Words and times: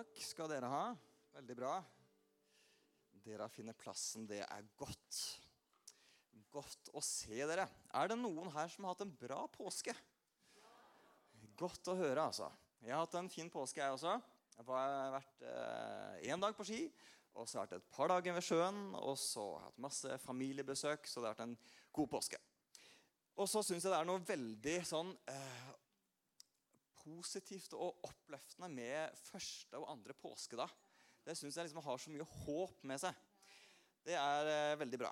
takk 0.00 0.20
skal 0.24 0.48
dere 0.48 0.68
ha. 0.70 0.84
Veldig 1.34 1.54
bra. 1.58 1.74
Dere 3.20 3.48
funnet 3.52 3.76
plassen. 3.76 4.24
Det 4.28 4.40
er 4.46 4.68
godt. 4.80 5.18
Godt 6.50 6.88
å 6.96 7.02
se 7.04 7.36
dere. 7.36 7.66
Er 7.92 8.08
det 8.08 8.16
noen 8.16 8.48
her 8.54 8.70
som 8.72 8.86
har 8.86 8.94
hatt 8.94 9.04
en 9.04 9.12
bra 9.20 9.42
påske? 9.52 9.92
Godt 11.60 11.92
å 11.92 11.98
høre, 11.98 12.24
altså. 12.30 12.48
Jeg 12.80 12.94
har 12.94 13.04
hatt 13.04 13.18
en 13.20 13.28
fin 13.28 13.50
påske, 13.52 13.82
jeg 13.82 13.92
også. 13.98 14.16
Jeg 14.54 14.66
har 14.70 15.12
vært 15.18 15.44
én 15.44 16.32
eh, 16.32 16.42
dag 16.46 16.56
på 16.56 16.64
ski, 16.68 16.80
og 17.36 17.44
så 17.44 17.58
har 17.58 17.66
jeg 17.66 17.74
vært 17.74 17.76
et 17.82 17.92
par 17.92 18.12
dager 18.14 18.36
ved 18.38 18.46
sjøen. 18.46 18.80
Og 19.02 19.20
så 19.20 19.44
har 19.44 19.66
jeg 19.66 19.68
hatt 19.68 19.84
masse 19.84 20.20
familiebesøk, 20.24 21.04
så 21.04 21.20
det 21.20 21.28
har 21.28 21.36
vært 21.36 21.50
en 21.50 21.58
god 22.00 22.12
påske. 22.16 22.40
Og 23.36 23.52
så 23.52 23.60
syns 23.64 23.84
jeg 23.84 23.92
det 23.92 24.00
er 24.00 24.08
noe 24.08 24.24
veldig 24.24 24.78
sånn 24.88 25.12
eh, 25.28 25.68
positivt 27.00 27.74
og 27.76 28.04
oppløftende 28.06 28.70
med 28.72 29.18
første 29.24 29.80
og 29.80 29.90
andre 29.92 30.16
påskedag. 30.16 30.70
Det 31.24 31.36
syns 31.38 31.58
jeg 31.58 31.68
liksom 31.68 31.82
har 31.84 32.00
så 32.00 32.12
mye 32.12 32.28
håp 32.44 32.84
med 32.88 33.02
seg. 33.02 33.16
Det 34.06 34.16
er 34.16 34.52
eh, 34.52 34.78
veldig 34.80 35.00
bra. 35.02 35.10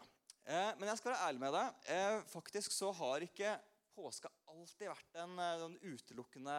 Eh, 0.48 0.70
men 0.80 0.88
jeg 0.88 1.01
skal 1.01 1.12
være 1.12 1.27
ærlig 1.29 1.43
med 1.43 1.56
deg. 1.59 1.82
Eh, 1.95 2.20
faktisk 2.30 2.73
så 2.73 2.93
har 2.96 3.24
ikke 3.27 3.56
påska 3.98 4.30
alltid 4.48 4.88
vært 4.88 5.19
en 5.20 5.38
en 5.43 5.77
utelukkende 5.82 6.56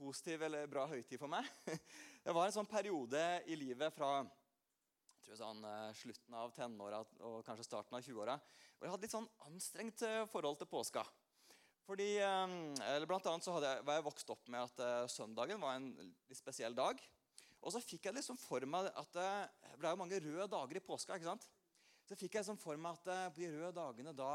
positiv 0.00 0.42
eller 0.46 0.68
bra 0.70 0.86
høytid 0.88 1.18
for 1.20 1.30
meg. 1.32 1.46
Det 2.24 2.34
var 2.36 2.46
en 2.46 2.54
sånn 2.54 2.68
periode 2.68 3.20
i 3.48 3.56
livet 3.58 3.92
fra 3.96 4.20
jeg 4.20 5.26
tror 5.26 5.36
sånn, 5.36 5.64
eh, 5.68 5.90
slutten 5.98 6.36
av 6.36 6.52
tenåra 6.56 7.02
og 7.28 7.42
kanskje 7.44 7.66
starten 7.66 7.96
av 7.98 8.04
20-åra 8.04 8.38
hvor 8.40 8.86
jeg 8.86 8.92
hadde 8.94 9.04
litt 9.04 9.12
sånn 9.12 9.28
anstrengt 9.44 10.04
eh, 10.06 10.22
forhold 10.32 10.56
til 10.60 10.70
påska. 10.70 11.02
Fordi, 11.90 12.20
eh, 12.22 12.52
eller 12.86 13.06
blant 13.10 13.24
annet 13.26 13.42
så 13.42 13.56
jeg, 13.58 13.82
var 13.82 13.96
jeg 13.98 14.06
vokst 14.06 14.28
opp 14.30 14.50
med 14.52 14.62
at 14.62 14.82
uh, 14.84 15.08
søndagen 15.10 15.58
var 15.58 15.74
en 15.74 15.88
litt 15.98 16.38
spesiell 16.38 16.76
dag. 16.78 17.00
Og 17.60 17.74
så 17.74 17.80
fikk 17.82 18.06
jeg 18.06 18.14
liksom 18.14 18.38
for 18.38 18.62
meg 18.62 18.86
at 18.94 19.16
det 19.16 19.30
ble 19.80 19.90
jo 19.90 19.98
mange 19.98 20.20
røde 20.22 20.46
dager 20.52 20.78
i 20.78 20.82
påska. 20.84 21.16
ikke 21.18 21.32
sant? 21.32 21.48
Så 22.06 22.14
fikk 22.14 22.36
jeg 22.36 22.44
liksom 22.44 22.60
for 22.62 22.78
meg 22.78 22.94
at 22.94 23.34
på 23.34 23.42
de 23.42 23.48
røde 23.56 23.72
dagene 23.74 24.14
da, 24.16 24.30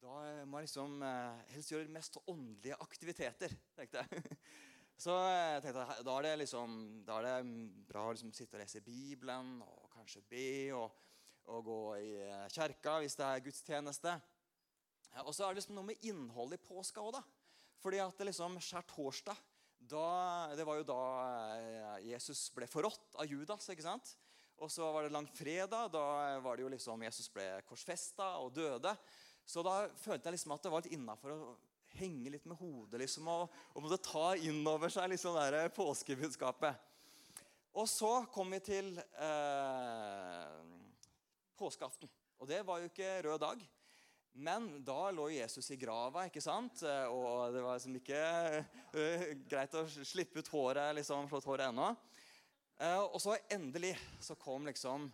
da 0.00 0.14
må 0.48 0.62
jeg 0.62 0.70
liksom 0.70 1.04
helst 1.52 1.74
gjøre 1.74 1.92
mest 1.92 2.16
åndelige 2.24 2.80
aktiviteter. 2.88 3.52
tenkte 3.76 4.02
jeg. 4.02 4.24
Så 5.04 5.14
jeg 5.28 5.60
tenkte 5.62 5.84
da 6.08 6.16
er 6.16 6.26
det, 6.26 6.34
liksom, 6.40 6.80
da 7.06 7.20
er 7.20 7.28
det 7.28 7.84
bra 7.92 8.08
å 8.08 8.16
liksom 8.16 8.32
sitte 8.34 8.56
og 8.56 8.64
lese 8.64 8.82
Bibelen 8.82 9.60
og 9.62 9.92
kanskje 9.92 10.24
be 10.32 10.48
og, 10.74 10.96
og 11.52 11.62
gå 11.68 11.80
i 12.00 12.10
kjerka 12.56 12.96
hvis 13.04 13.20
det 13.20 13.28
er 13.28 13.44
gudstjeneste. 13.44 14.18
Og 15.24 15.34
så 15.34 15.44
er 15.44 15.52
det 15.52 15.62
liksom 15.62 15.78
noe 15.78 15.88
med 15.90 16.06
innholdet 16.06 16.60
i 16.60 16.68
påska 16.68 17.02
òg, 17.02 17.18
da. 17.18 17.22
Fordi 17.82 18.00
at 18.02 18.18
det 18.18 18.30
liksom 18.30 18.58
skjærtorsdag 18.62 19.38
da, 19.88 20.50
Det 20.58 20.64
var 20.66 20.80
jo 20.80 20.88
da 20.88 21.02
eh, 21.54 22.08
Jesus 22.10 22.48
ble 22.54 22.66
forrådt 22.66 23.14
av 23.22 23.28
Judas. 23.30 23.68
ikke 23.70 23.86
sant? 23.86 24.16
Og 24.58 24.70
så 24.74 24.88
var 24.92 25.06
det 25.06 25.14
langfredag. 25.14 25.92
Da 25.94 26.04
var 26.42 26.56
det 26.56 26.66
jo 26.66 26.72
liksom 26.72 27.02
Jesus 27.06 27.30
ble 27.32 27.46
korsfesta 27.68 28.34
og 28.42 28.52
døde. 28.56 28.92
Så 29.46 29.62
da 29.64 29.86
følte 29.96 30.28
jeg 30.28 30.36
liksom 30.36 30.52
at 30.56 30.66
det 30.66 30.72
var 30.72 30.82
litt 30.84 30.96
innafor 30.98 31.32
å 31.32 31.56
henge 31.96 32.34
litt 32.34 32.44
med 32.44 32.58
hodet 32.60 33.00
liksom, 33.00 33.30
og, 33.32 33.54
og 33.72 33.84
måtte 33.84 33.96
ta 34.04 34.34
inn 34.36 34.60
over 34.68 34.92
seg 34.92 35.08
liksom 35.08 35.38
det 35.38 35.70
påskebudskapet. 35.76 36.84
Og 37.78 37.86
så 37.88 38.10
kom 38.34 38.50
vi 38.52 38.60
til 38.64 38.90
eh, 38.98 40.60
påskeaften. 41.58 42.10
Og 42.38 42.50
det 42.50 42.60
var 42.66 42.82
jo 42.82 42.90
ikke 42.90 43.20
rød 43.24 43.40
dag. 43.42 43.62
Men 44.32 44.84
da 44.84 45.10
lå 45.10 45.30
Jesus 45.30 45.70
i 45.70 45.76
grava, 45.76 46.26
ikke 46.28 46.42
sant? 46.42 46.84
og 47.10 47.54
det 47.54 47.62
var 47.64 47.78
liksom 47.78 47.96
ikke 47.98 48.20
uh, 48.94 49.24
greit 49.50 49.74
å 49.74 49.82
slippe 49.88 50.38
ut 50.38 50.50
håret 50.52 50.94
liksom, 50.94 51.26
slått 51.30 51.48
håret 51.48 51.72
ennå. 51.72 51.88
Uh, 52.78 53.02
og 53.08 53.18
så 53.22 53.34
endelig 53.50 53.96
så 54.22 54.36
kom 54.38 54.68
liksom 54.68 55.08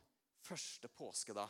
første 0.45 0.91
påske, 0.93 1.33
da. 1.37 1.47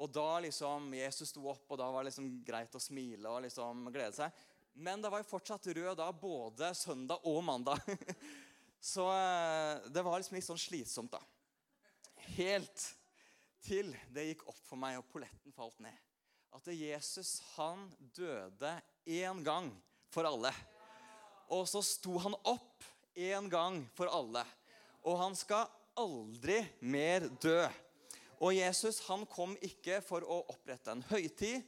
Og 0.00 0.08
da 0.14 0.38
liksom 0.40 0.88
Jesus 0.96 1.34
sto 1.34 1.44
opp, 1.50 1.66
og 1.68 1.80
da 1.80 1.90
var 1.92 2.04
det 2.04 2.14
liksom 2.14 2.30
greit 2.46 2.78
å 2.78 2.80
smile 2.80 3.28
og 3.28 3.44
liksom 3.44 3.90
glede 3.92 4.14
seg. 4.22 4.42
Men 4.78 5.02
det 5.02 5.10
var 5.12 5.20
jo 5.20 5.28
fortsatt 5.28 5.68
rød 5.74 5.98
da 5.98 6.08
både 6.14 6.72
søndag 6.78 7.28
og 7.28 7.42
mandag. 7.44 7.82
så 8.94 9.04
det 9.90 10.06
var 10.06 10.16
liksom 10.20 10.38
litt 10.38 10.48
sånn 10.48 10.64
slitsomt, 10.64 11.18
da. 11.18 11.20
Helt 12.38 12.88
til 13.66 13.90
det 14.14 14.30
gikk 14.30 14.48
opp 14.48 14.60
for 14.64 14.80
meg, 14.80 15.02
og 15.02 15.10
polletten 15.12 15.52
falt 15.52 15.82
ned 15.84 16.07
at 16.54 16.70
Jesus 16.72 17.38
han 17.56 17.88
døde 18.16 18.72
én 19.06 19.42
gang 19.44 19.70
for 20.12 20.28
alle. 20.28 20.52
Og 21.48 21.66
så 21.68 21.82
sto 21.84 22.18
han 22.20 22.36
opp 22.48 22.84
én 23.16 23.48
gang 23.50 23.82
for 23.96 24.10
alle. 24.12 24.44
Og 25.04 25.18
han 25.20 25.36
skal 25.36 25.68
aldri 25.98 26.60
mer 26.80 27.28
dø. 27.42 27.60
Og 28.38 28.54
Jesus 28.54 29.00
han 29.08 29.24
kom 29.30 29.56
ikke 29.64 30.00
for 30.04 30.22
å 30.22 30.44
opprette 30.52 30.92
en 30.94 31.04
høytid 31.10 31.64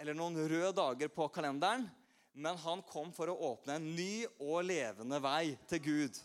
eller 0.00 0.16
noen 0.18 0.38
røde 0.38 0.74
dager 0.76 1.10
på 1.12 1.28
kalenderen, 1.34 1.84
men 2.32 2.58
han 2.58 2.82
kom 2.88 3.10
for 3.14 3.30
å 3.30 3.38
åpne 3.52 3.76
en 3.78 3.88
ny 3.96 4.24
og 4.40 4.62
levende 4.66 5.18
vei 5.22 5.54
til 5.70 5.82
Gud. 5.84 6.20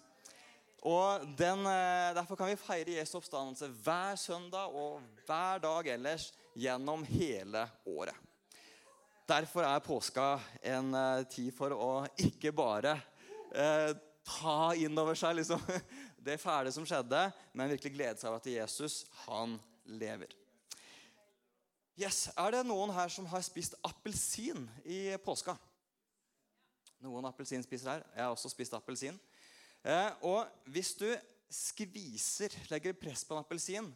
Og 0.88 1.26
den, 1.38 1.66
eh, 1.66 2.14
Derfor 2.16 2.38
kan 2.38 2.48
vi 2.48 2.56
feire 2.56 2.98
Jesu 3.00 3.18
oppstandelse 3.18 3.68
hver 3.68 4.16
søndag 4.16 4.74
og 4.74 5.02
hver 5.26 5.60
dag 5.60 5.88
ellers 5.88 6.32
gjennom 6.58 7.04
hele 7.06 7.68
året. 7.86 8.16
Derfor 9.28 9.68
er 9.68 9.84
påska 9.84 10.40
en 10.66 10.94
uh, 10.96 11.24
tid 11.30 11.52
for 11.54 11.74
å 11.76 11.92
ikke 12.24 12.54
bare 12.56 12.94
eh, 13.52 13.92
ta 14.24 14.72
inn 14.80 14.96
over 14.98 15.18
seg 15.20 15.36
liksom, 15.36 15.62
det 16.28 16.40
fæle 16.40 16.72
som 16.72 16.88
skjedde, 16.88 17.26
men 17.52 17.74
virkelig 17.74 17.94
glede 17.94 18.22
seg 18.22 18.32
over 18.32 18.40
at 18.40 18.50
Jesus, 18.50 19.02
han 19.26 19.58
lever. 20.00 20.32
Yes, 21.98 22.30
Er 22.38 22.54
det 22.56 22.64
noen 22.70 22.94
her 22.96 23.12
som 23.12 23.28
har 23.28 23.44
spist 23.44 23.76
appelsin 23.86 24.64
i 24.86 25.18
påska? 25.26 25.58
Noen 27.04 27.26
appelsinspisere 27.30 27.98
her. 27.98 28.06
Jeg 28.16 28.24
har 28.24 28.34
også 28.34 28.54
spist 28.54 28.76
appelsin. 28.78 29.18
Eh, 29.84 30.10
og 30.26 30.72
hvis 30.72 30.96
du 30.98 31.10
skviser, 31.52 32.54
legger 32.72 32.98
press 32.98 33.26
på 33.26 33.36
en 33.36 33.44
appelsin, 33.44 33.92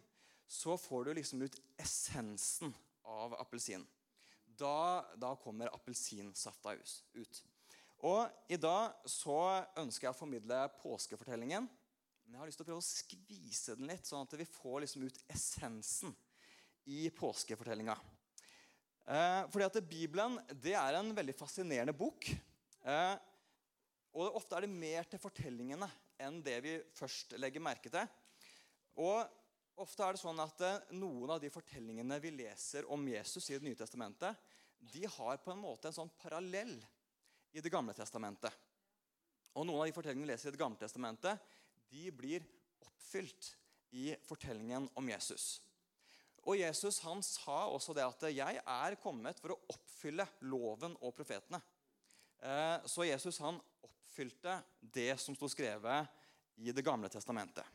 så 0.51 0.77
får 0.77 1.05
du 1.05 1.13
liksom 1.13 1.41
ut 1.41 1.61
essensen 1.79 2.73
av 3.07 3.33
appelsin. 3.39 3.85
Da, 4.45 5.05
da 5.15 5.35
kommer 5.39 5.71
appelsinsafta 5.71 6.73
ut. 7.13 7.39
Og 8.03 8.51
I 8.51 8.57
dag 8.59 8.97
så 9.07 9.37
ønsker 9.79 10.09
jeg 10.09 10.11
å 10.11 10.19
formidle 10.19 10.59
påskefortellingen. 10.81 11.69
Men 12.25 12.35
jeg 12.35 12.41
har 12.41 12.51
lyst 12.51 12.59
til 12.59 12.67
å 12.67 12.69
prøve 12.73 12.83
å 12.83 12.89
skvise 12.89 13.77
den 13.79 13.93
litt, 13.93 14.03
sånn 14.09 14.27
at 14.27 14.35
vi 14.41 14.49
får 14.49 14.83
liksom 14.83 15.07
ut 15.07 15.23
essensen 15.31 16.11
i 16.91 17.05
påskefortellinga. 17.15 17.95
Eh, 19.07 19.41
fordi 19.53 19.71
at 19.71 19.81
Bibelen 19.87 20.39
det 20.51 20.75
er 20.75 20.99
en 20.99 21.15
veldig 21.15 21.39
fascinerende 21.39 21.95
bok. 21.95 22.27
Eh, 22.83 23.15
og 24.19 24.35
Ofte 24.41 24.59
er 24.59 24.67
det 24.67 24.75
mer 24.75 25.07
til 25.07 25.23
fortellingene 25.23 25.87
enn 26.19 26.43
det 26.43 26.59
vi 26.67 26.79
først 26.99 27.39
legger 27.39 27.63
merke 27.63 27.91
til. 27.93 28.17
Og 28.99 29.39
Ofte 29.79 30.03
er 30.03 30.15
det 30.15 30.21
sånn 30.21 30.41
at 30.43 30.61
eh, 30.65 30.81
Noen 30.99 31.31
av 31.35 31.39
de 31.41 31.51
fortellingene 31.53 32.19
vi 32.21 32.33
leser 32.35 32.87
om 32.91 33.05
Jesus 33.07 33.49
i 33.49 33.57
Det 33.57 33.65
nye 33.65 33.79
testamentet, 33.79 34.35
de 34.81 35.05
har 35.05 35.39
på 35.43 35.53
en 35.53 35.61
måte 35.61 35.89
en 35.89 35.95
sånn 35.95 36.11
parallell 36.19 36.75
i 37.53 37.63
Det 37.63 37.71
gamle 37.71 37.95
testamentet. 37.95 38.51
Og 39.55 39.65
Noen 39.67 39.83
av 39.83 39.89
de 39.89 39.95
fortellingene 39.95 40.27
vi 40.27 40.33
leser 40.33 40.51
i 40.51 40.55
Det 40.55 40.61
gamle 40.61 40.81
testamentet, 40.81 41.39
de 41.91 42.11
blir 42.15 42.45
oppfylt 42.85 43.55
i 43.97 44.11
fortellingen 44.27 44.87
om 44.97 45.09
Jesus. 45.11 45.59
Og 46.47 46.57
Jesus 46.57 47.01
han 47.05 47.21
sa 47.23 47.67
også 47.69 47.93
det 47.93 48.05
at 48.05 48.23
'jeg 48.33 48.61
er 48.65 48.95
kommet 48.95 49.39
for 49.39 49.53
å 49.53 49.59
oppfylle 49.69 50.27
loven 50.41 50.95
og 51.01 51.15
profetene'. 51.15 51.61
Eh, 52.41 52.87
så 52.87 53.05
Jesus 53.05 53.37
han 53.37 53.59
oppfylte 53.83 54.63
det 54.81 55.19
som 55.19 55.35
sto 55.35 55.47
skrevet 55.47 56.07
i 56.57 56.71
Det 56.71 56.83
gamle 56.83 57.09
testamentet. 57.09 57.65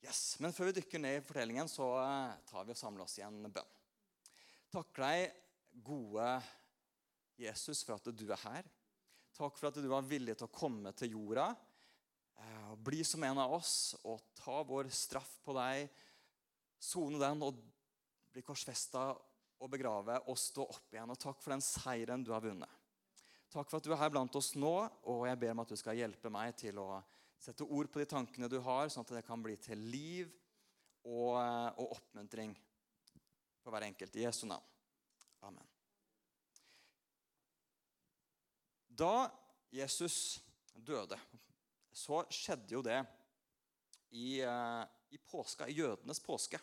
Yes, 0.00 0.36
Men 0.40 0.54
før 0.56 0.70
vi 0.70 0.78
dykker 0.78 1.02
ned 1.02 1.18
i 1.18 1.24
fortellingen, 1.24 1.68
så 1.68 1.86
eh, 2.00 2.36
tar 2.48 2.64
vi 2.64 2.72
og 2.72 2.78
samler 2.80 3.04
oss 3.04 3.18
i 3.20 3.24
en 3.26 3.42
bønn. 3.52 3.74
Takk 4.72 5.00
deg, 5.02 5.34
gode 5.84 6.28
Jesus, 7.40 7.82
for 7.84 7.98
at 7.98 8.08
du 8.16 8.24
er 8.30 8.40
her. 8.46 8.70
Takk 9.36 9.58
for 9.60 9.68
at 9.68 9.80
du 9.80 9.88
var 9.90 10.06
villig 10.08 10.38
til 10.38 10.48
å 10.48 10.54
komme 10.54 10.92
til 10.96 11.16
jorda 11.18 11.50
eh, 11.52 12.72
bli 12.80 13.04
som 13.04 13.24
en 13.24 13.42
av 13.44 13.52
oss 13.52 13.94
og 14.02 14.22
ta 14.40 14.60
vår 14.66 14.88
straff 14.94 15.36
på 15.44 15.54
deg, 15.56 15.90
sone 16.80 17.20
den 17.20 17.44
og 17.44 17.60
bli 18.32 18.44
korsfesta 18.46 19.10
og 19.60 19.72
begrave 19.72 20.16
og 20.30 20.38
stå 20.38 20.64
opp 20.64 20.94
igjen. 20.94 21.12
Og 21.12 21.20
takk 21.20 21.42
for 21.42 21.54
den 21.54 21.64
seieren 21.64 22.24
du 22.24 22.32
har 22.32 22.44
vunnet. 22.44 22.78
Takk 23.50 23.68
for 23.68 23.80
at 23.80 23.86
du 23.86 23.92
er 23.92 23.98
her 24.00 24.12
blant 24.14 24.36
oss 24.38 24.54
nå, 24.54 24.74
og 25.10 25.24
jeg 25.26 25.38
ber 25.42 25.52
om 25.56 25.64
at 25.64 25.72
du 25.72 25.78
skal 25.78 25.98
hjelpe 25.98 26.30
meg 26.32 26.54
til 26.56 26.78
å 26.78 27.00
Sette 27.40 27.64
ord 27.64 27.88
på 27.88 28.02
de 28.02 28.08
tankene 28.08 28.50
du 28.52 28.58
har, 28.60 28.90
sånn 28.92 29.06
at 29.06 29.14
det 29.16 29.24
kan 29.24 29.40
bli 29.40 29.54
til 29.56 29.80
liv 29.88 30.28
og, 31.08 31.38
og 31.80 31.94
oppmuntring 31.96 32.52
for 33.62 33.72
hver 33.72 33.86
enkelt. 33.86 34.16
I 34.16 34.26
Jesu 34.26 34.44
navn. 34.50 34.66
Amen. 35.48 35.64
Da 38.92 39.30
Jesus 39.72 40.42
døde 40.74 41.16
så 41.96 42.20
skjedde 42.28 42.76
jo 42.76 42.82
det 42.84 42.98
i, 44.12 44.42
eh, 44.44 44.84
i 45.10 45.18
påska, 45.30 45.68
i 45.68 45.78
jødenes 45.80 46.20
påske. 46.20 46.60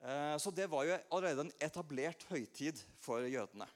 Eh, 0.00 0.34
så 0.42 0.50
det 0.50 0.66
var 0.66 0.84
jo 0.84 0.98
allerede 1.10 1.46
en 1.46 1.54
etablert 1.62 2.26
høytid 2.32 2.82
for 2.98 3.22
jødene. 3.22 3.68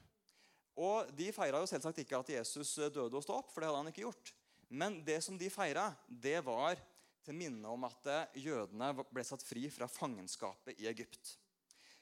Og 0.75 1.15
De 1.15 1.31
feira 1.35 1.63
jo 1.63 1.69
selvsagt 1.69 2.03
ikke 2.03 2.19
at 2.19 2.35
Jesus 2.35 2.75
døde 2.75 3.15
og 3.15 3.23
sto 3.23 3.39
opp, 3.39 3.51
for 3.51 3.61
det 3.61 3.71
hadde 3.71 3.81
han 3.85 3.91
ikke 3.93 4.05
gjort. 4.05 4.35
Men 4.71 5.01
det 5.03 5.19
som 5.23 5.37
de 5.37 5.49
feira, 5.51 5.89
det 6.07 6.39
var 6.47 6.79
til 7.25 7.35
minne 7.37 7.67
om 7.69 7.83
at 7.85 8.07
jødene 8.39 8.93
ble 9.11 9.23
satt 9.27 9.43
fri 9.45 9.67
fra 9.73 9.87
fangenskapet 9.91 10.79
i 10.79 10.87
Egypt. 10.89 11.35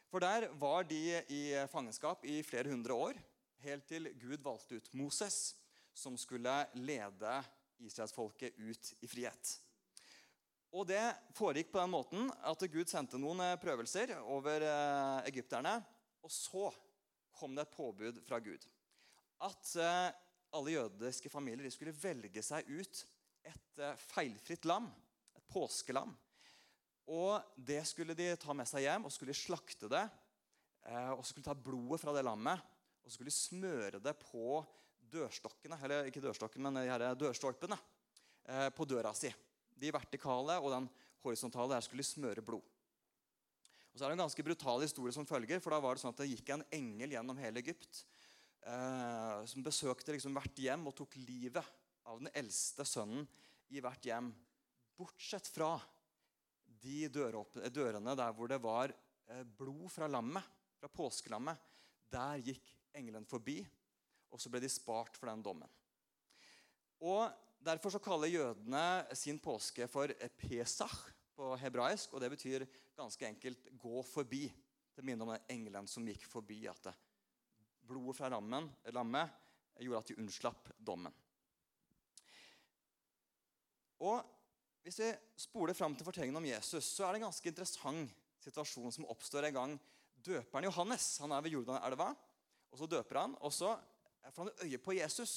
For 0.09 0.21
der 0.23 0.47
var 0.61 0.85
de 0.89 1.19
i 1.33 1.41
fangenskap 1.69 2.23
i 2.25 2.39
flere 2.45 2.71
hundre 2.71 2.93
år, 2.93 3.17
helt 3.65 3.87
til 3.89 4.11
Gud 4.21 4.41
valgte 4.45 4.79
ut 4.79 4.93
Moses, 4.97 5.57
som 5.93 6.15
skulle 6.17 6.53
lede 6.77 7.33
israelsfolket 7.83 8.57
ut 8.57 8.93
i 9.01 9.09
frihet. 9.09 9.55
Og 10.69 10.85
Det 10.85 11.01
foregikk 11.33 11.71
på 11.73 11.81
den 11.81 11.93
måten 11.93 12.29
at 12.45 12.63
Gud 12.69 12.89
sendte 12.89 13.17
noen 13.17 13.41
prøvelser 13.61 14.13
over 14.21 14.61
eh, 14.61 15.29
egypterne. 15.31 15.79
Og 16.21 16.29
så 16.29 16.69
kom 17.39 17.55
det 17.57 17.65
et 17.65 17.73
påbud 17.73 18.19
fra 18.27 18.37
Gud. 18.43 18.67
At 19.41 19.71
eh, 19.81 20.11
alle 20.55 20.75
jødiske 20.75 21.29
familier 21.31 21.71
skulle 21.73 21.95
velge 21.95 22.43
seg 22.45 22.67
ut 22.69 23.03
et 23.47 23.81
eh, 23.83 24.01
feilfritt 24.09 24.65
lam. 24.69 24.89
Et 25.37 25.45
påskelam. 25.51 26.15
Og 27.09 27.41
Det 27.57 27.81
skulle 27.89 28.17
de 28.17 28.31
ta 28.37 28.53
med 28.53 28.69
seg 28.69 28.85
hjem 28.85 29.07
og 29.07 29.13
skulle 29.13 29.37
slakte 29.37 29.89
det. 29.91 30.05
Eh, 30.85 31.11
og 31.13 31.23
så 31.23 31.31
skulle 31.33 31.49
ta 31.49 31.57
blodet 31.57 32.01
fra 32.01 32.15
det 32.15 32.25
lammet 32.27 32.65
og 32.99 33.07
så 33.07 33.15
skulle 33.15 33.33
smøre 33.33 34.01
det 34.03 34.11
på 34.21 34.59
dørstokkene, 35.09 35.77
eller 35.81 36.09
ikke 36.09 36.21
dørstokken, 36.21 36.61
men 36.61 36.75
de 36.77 37.07
dørstolpene 37.17 37.77
på 38.75 38.85
døra 38.85 39.13
si. 39.17 39.31
De 39.73 39.89
vertikale 39.93 40.59
og 40.61 40.69
den 40.75 40.89
horisontale 41.23 41.73
der 41.73 41.85
skulle 41.87 42.05
smøre 42.05 42.43
blod. 42.45 42.65
Og 43.89 43.97
så 43.97 44.05
er 44.05 44.11
det 44.11 44.19
en 44.19 44.25
ganske 44.27 44.45
brutal 44.45 44.83
historie 44.85 45.15
som 45.15 45.25
følger. 45.25 45.59
for 45.59 45.73
da 45.73 45.79
var 45.79 45.95
Det 45.95 46.03
sånn 46.03 46.13
at 46.13 46.21
det 46.21 46.29
gikk 46.29 46.49
en 46.53 46.65
engel 46.71 47.15
gjennom 47.15 47.37
hele 47.41 47.59
Egypt 47.63 48.03
eh, 48.65 49.45
som 49.49 49.65
besøkte 49.65 50.15
liksom 50.15 50.35
hvert 50.37 50.61
hjem 50.61 50.87
og 50.89 50.95
tok 50.97 51.17
livet 51.21 51.65
av 52.09 52.21
den 52.21 52.31
eldste 52.33 52.85
sønnen 52.87 53.27
i 53.69 53.81
hvert 53.83 54.05
hjem. 54.05 54.31
Bortsett 54.99 55.47
fra 55.51 55.75
de 56.79 57.07
dørene 57.11 58.15
der 58.17 58.33
hvor 58.35 58.51
det 58.51 58.61
var 58.63 58.93
eh, 58.93 59.43
blod 59.43 59.89
fra 59.93 60.09
lammet, 60.11 60.43
fra 60.79 60.89
påskelammet. 60.91 61.59
Der 62.09 62.41
gikk 62.41 62.73
engelen 62.97 63.27
forbi, 63.29 63.59
og 64.33 64.41
så 64.41 64.49
ble 64.51 64.63
de 64.63 64.71
spart 64.71 65.17
for 65.19 65.29
den 65.29 65.43
dommen. 65.45 65.69
Og 67.05 67.29
Derfor 67.59 67.91
så 67.91 67.99
kaller 67.99 68.31
jødene 68.31 69.03
sin 69.19 69.35
påske 69.39 69.83
for 69.91 70.07
Pesach 70.39 70.93
på 71.35 71.55
hebraisk. 71.59 72.13
og 72.13 72.21
Det 72.21 72.29
betyr 72.31 72.65
ganske 72.95 73.27
enkelt 73.27 73.67
'gå 73.77 74.03
forbi'. 74.03 74.51
Det 74.95 75.03
minner 75.03 75.25
om 75.25 75.31
den 75.33 75.43
engelen 75.49 75.87
som 75.87 76.07
gikk 76.07 76.25
forbi. 76.25 76.67
at 76.67 76.87
blodet 77.89 78.17
fra 78.17 78.29
rammen, 78.31 78.69
lammet 78.93 79.35
gjorde 79.79 80.03
at 80.03 80.11
de 80.11 80.17
unnslapp 80.19 80.69
dommen. 80.77 81.13
Og 83.99 84.35
Hvis 84.79 85.01
vi 85.01 85.09
spoler 85.37 85.75
fram 85.75 85.93
til 85.93 86.07
fortellingen 86.07 86.39
om 86.39 86.45
Jesus, 86.47 86.85
så 86.95 87.03
er 87.03 87.11
det 87.11 87.19
en 87.19 87.25
ganske 87.27 87.49
interessant 87.51 88.13
situasjon 88.41 88.93
som 88.95 89.07
oppstår 89.11 89.49
en 89.49 89.57
gang. 89.57 89.73
Døperen 90.23 90.65
Johannes 90.65 91.03
han 91.19 91.33
er 91.35 91.43
ved 91.43 91.53
Jordanelva, 91.53 92.07
og 92.71 92.79
så 92.79 92.87
døper 92.89 93.19
han. 93.19 93.35
Og 93.43 93.53
så 93.53 93.73
får 94.31 94.47
han 94.47 94.63
øye 94.65 94.79
på 94.81 94.95
Jesus. 94.95 95.33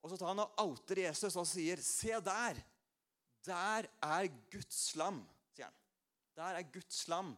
Og 0.00 0.10
så 0.10 0.16
tar 0.16 0.30
han 0.30 0.44
og 0.44 0.62
outer 0.62 1.02
Jesus 1.02 1.36
og 1.36 1.46
sier, 1.50 1.82
'Se 1.82 2.20
der! 2.22 2.62
Der 3.44 3.90
er 4.02 4.30
Guds 4.50 4.94
lam', 4.94 5.24
sier 5.52 5.66
han. 5.66 5.74
Der 6.36 6.62
er 6.62 6.62
Guds 6.72 7.08
lam 7.08 7.36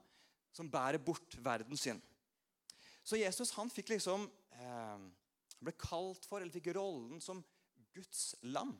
som 0.53 0.71
bærer 0.71 0.99
bort 0.99 1.35
verdens 1.45 1.81
synd. 1.81 2.03
Så 3.05 3.21
Jesus 3.21 3.53
han 3.59 3.71
fikk 3.73 3.93
liksom 3.93 4.25
eh, 4.57 5.05
ble 5.61 5.75
kalt 5.77 6.25
for, 6.29 6.41
eller 6.41 6.55
fikk 6.55 6.73
rollen 6.77 7.21
som 7.21 7.43
Guds 7.95 8.35
lam. 8.49 8.73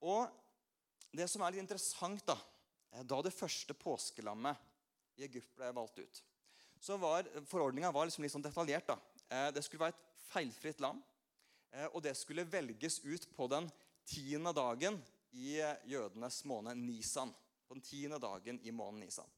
Og 0.00 0.30
det 1.12 1.26
som 1.28 1.44
er 1.44 1.54
litt 1.54 1.64
interessant, 1.66 2.24
da 2.26 2.38
Da 3.06 3.20
det 3.22 3.30
første 3.30 3.74
påskelammet 3.78 4.56
i 5.20 5.22
Egypt 5.28 5.52
ble 5.54 5.68
valgt 5.76 6.00
ut, 6.00 6.22
så 6.80 6.96
var 6.98 7.28
forordninga 7.46 7.92
liksom 7.92 8.24
litt 8.24 8.32
sånn 8.32 8.42
detaljert. 8.42 8.88
da. 8.88 8.96
Eh, 9.28 9.50
det 9.54 9.62
skulle 9.62 9.84
være 9.84 9.94
et 9.94 10.24
feilfritt 10.32 10.80
lam. 10.80 10.98
Eh, 11.70 11.86
og 11.92 12.02
det 12.02 12.16
skulle 12.18 12.48
velges 12.48 12.98
ut 13.04 13.28
på 13.36 13.46
den 13.46 13.70
tiende 14.04 14.52
dagen 14.52 14.98
i 15.30 15.60
jødenes 15.86 16.44
måned 16.44 16.82
Nisan. 16.82 17.30
På 17.68 17.76
den 17.76 17.84
tiende 17.86 18.18
dagen 18.18 18.58
i 18.64 18.72
måneden 18.72 19.04
Nisan. 19.04 19.30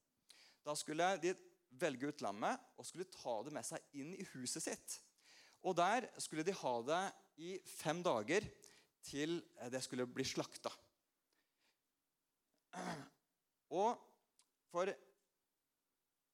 Da 0.65 0.73
skulle 0.79 1.17
de 1.21 1.35
velge 1.81 2.11
ut 2.11 2.23
lammet 2.25 2.61
og 2.79 2.87
skulle 2.87 3.09
ta 3.13 3.39
det 3.47 3.55
med 3.55 3.67
seg 3.67 3.99
inn 3.99 4.13
i 4.15 4.27
huset 4.35 4.65
sitt. 4.65 4.99
Og 5.63 5.77
der 5.79 6.09
skulle 6.21 6.45
de 6.47 6.55
ha 6.59 6.75
det 6.87 7.03
i 7.43 7.55
fem 7.67 8.03
dager 8.05 8.47
til 9.03 9.39
det 9.71 9.83
skulle 9.85 10.07
bli 10.11 10.27
slakta. 10.27 10.73
Og 13.73 13.97
for 14.73 14.91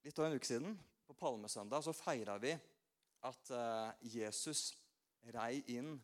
litt 0.04 0.18
over 0.18 0.30
en 0.30 0.38
uke 0.38 0.48
siden, 0.48 0.76
på 1.08 1.16
Palmesøndag, 1.16 1.80
så 1.84 1.94
feira 1.96 2.34
vi 2.40 2.52
at 3.24 3.50
eh, 3.54 4.08
Jesus 4.18 4.68
rei 5.34 5.62
inn 5.72 5.94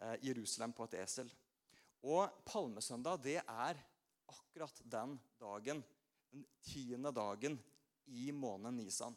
eh, 0.00 0.16
Jerusalem 0.22 0.74
på 0.76 0.86
et 0.86 1.00
esel. 1.02 1.30
Og 2.06 2.30
palmesøndag 2.46 3.18
det 3.24 3.40
er 3.40 3.80
akkurat 4.30 4.82
den 4.84 5.16
dagen, 5.40 5.82
den 6.30 6.44
tiende 6.62 7.10
dagen 7.14 7.58
i 8.06 8.30
måneden 8.32 8.76
Nisan. 8.76 9.16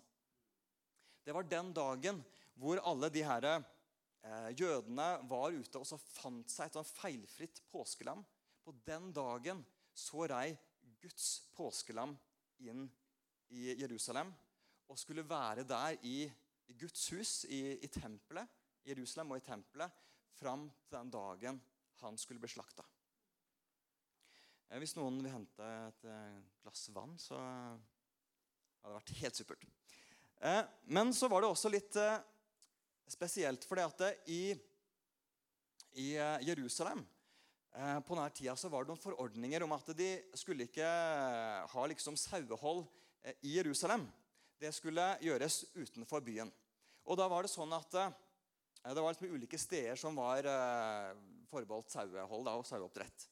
Det 1.24 1.34
var 1.36 1.48
den 1.48 1.74
dagen 1.74 2.22
hvor 2.60 2.82
alle 2.84 3.10
de 3.14 3.24
her 3.24 3.46
eh, 3.50 4.50
jødene 4.58 5.08
var 5.30 5.56
ute 5.56 5.82
og 5.82 5.88
så 5.88 6.00
fant 6.00 6.52
seg 6.52 6.70
et 6.70 6.80
sånn 6.80 6.88
feilfritt 6.88 7.62
påskelam. 7.72 8.24
På 8.64 8.74
den 8.86 9.12
dagen 9.16 9.64
så 9.94 10.28
rei 10.30 10.52
Guds 11.00 11.30
påskelam 11.56 12.16
inn 12.66 12.86
i 13.56 13.74
Jerusalem 13.80 14.32
og 14.90 15.00
skulle 15.00 15.28
være 15.28 15.64
der 15.68 15.98
i 16.06 16.24
Guds 16.80 17.08
hus, 17.14 17.34
i, 17.50 17.78
i 17.82 17.90
tempelet, 17.94 18.50
Jerusalem 18.86 19.34
og 19.34 19.42
i 19.42 19.46
tempelet 19.46 20.06
fram 20.40 20.68
til 20.88 20.98
den 20.98 21.12
dagen 21.14 21.62
han 22.00 22.18
skulle 22.18 22.42
bli 22.42 22.50
slakta. 22.52 22.86
Eh, 24.70 24.78
hvis 24.82 24.96
noen 24.98 25.18
vil 25.22 25.34
hente 25.34 25.70
et 25.90 26.06
eh, 26.10 26.42
glass 26.64 26.90
vann, 26.96 27.18
så 27.20 27.40
hadde 28.84 28.98
vært 28.98 29.14
helt 29.22 29.40
supert. 29.40 29.66
Eh, 30.40 30.62
men 30.96 31.14
så 31.16 31.30
var 31.32 31.44
det 31.44 31.52
også 31.52 31.72
litt 31.74 31.98
spesielt, 33.10 33.66
fordi 33.66 33.86
at 33.86 34.04
i, 34.30 34.44
i 35.98 36.12
Jerusalem 36.46 37.02
på 37.74 38.16
denne 38.16 38.30
tida 38.34 38.56
så 38.58 38.70
var 38.70 38.84
det 38.84 38.92
noen 38.92 39.02
forordninger 39.02 39.64
om 39.66 39.74
at 39.76 39.92
de 39.98 40.08
skulle 40.38 40.66
ikke 40.66 40.86
ha 41.70 41.84
liksom 41.90 42.18
sauehold 42.18 42.84
i 43.46 43.56
Jerusalem. 43.56 44.08
Det 44.62 44.72
skulle 44.76 45.06
gjøres 45.26 45.62
utenfor 45.78 46.22
byen. 46.26 46.50
Og 47.06 47.18
da 47.18 47.30
var 47.30 47.46
det 47.46 47.54
sånn 47.54 47.74
at 47.78 47.94
det 48.80 49.02
var 49.04 49.12
liksom 49.12 49.36
ulike 49.36 49.60
steder 49.60 49.98
som 50.00 50.16
var 50.16 50.46
eh, 50.48 51.12
forbeholdt 51.50 51.92
sauehold 51.92 52.48
og 52.48 52.66
saueoppdrett. 52.68 53.26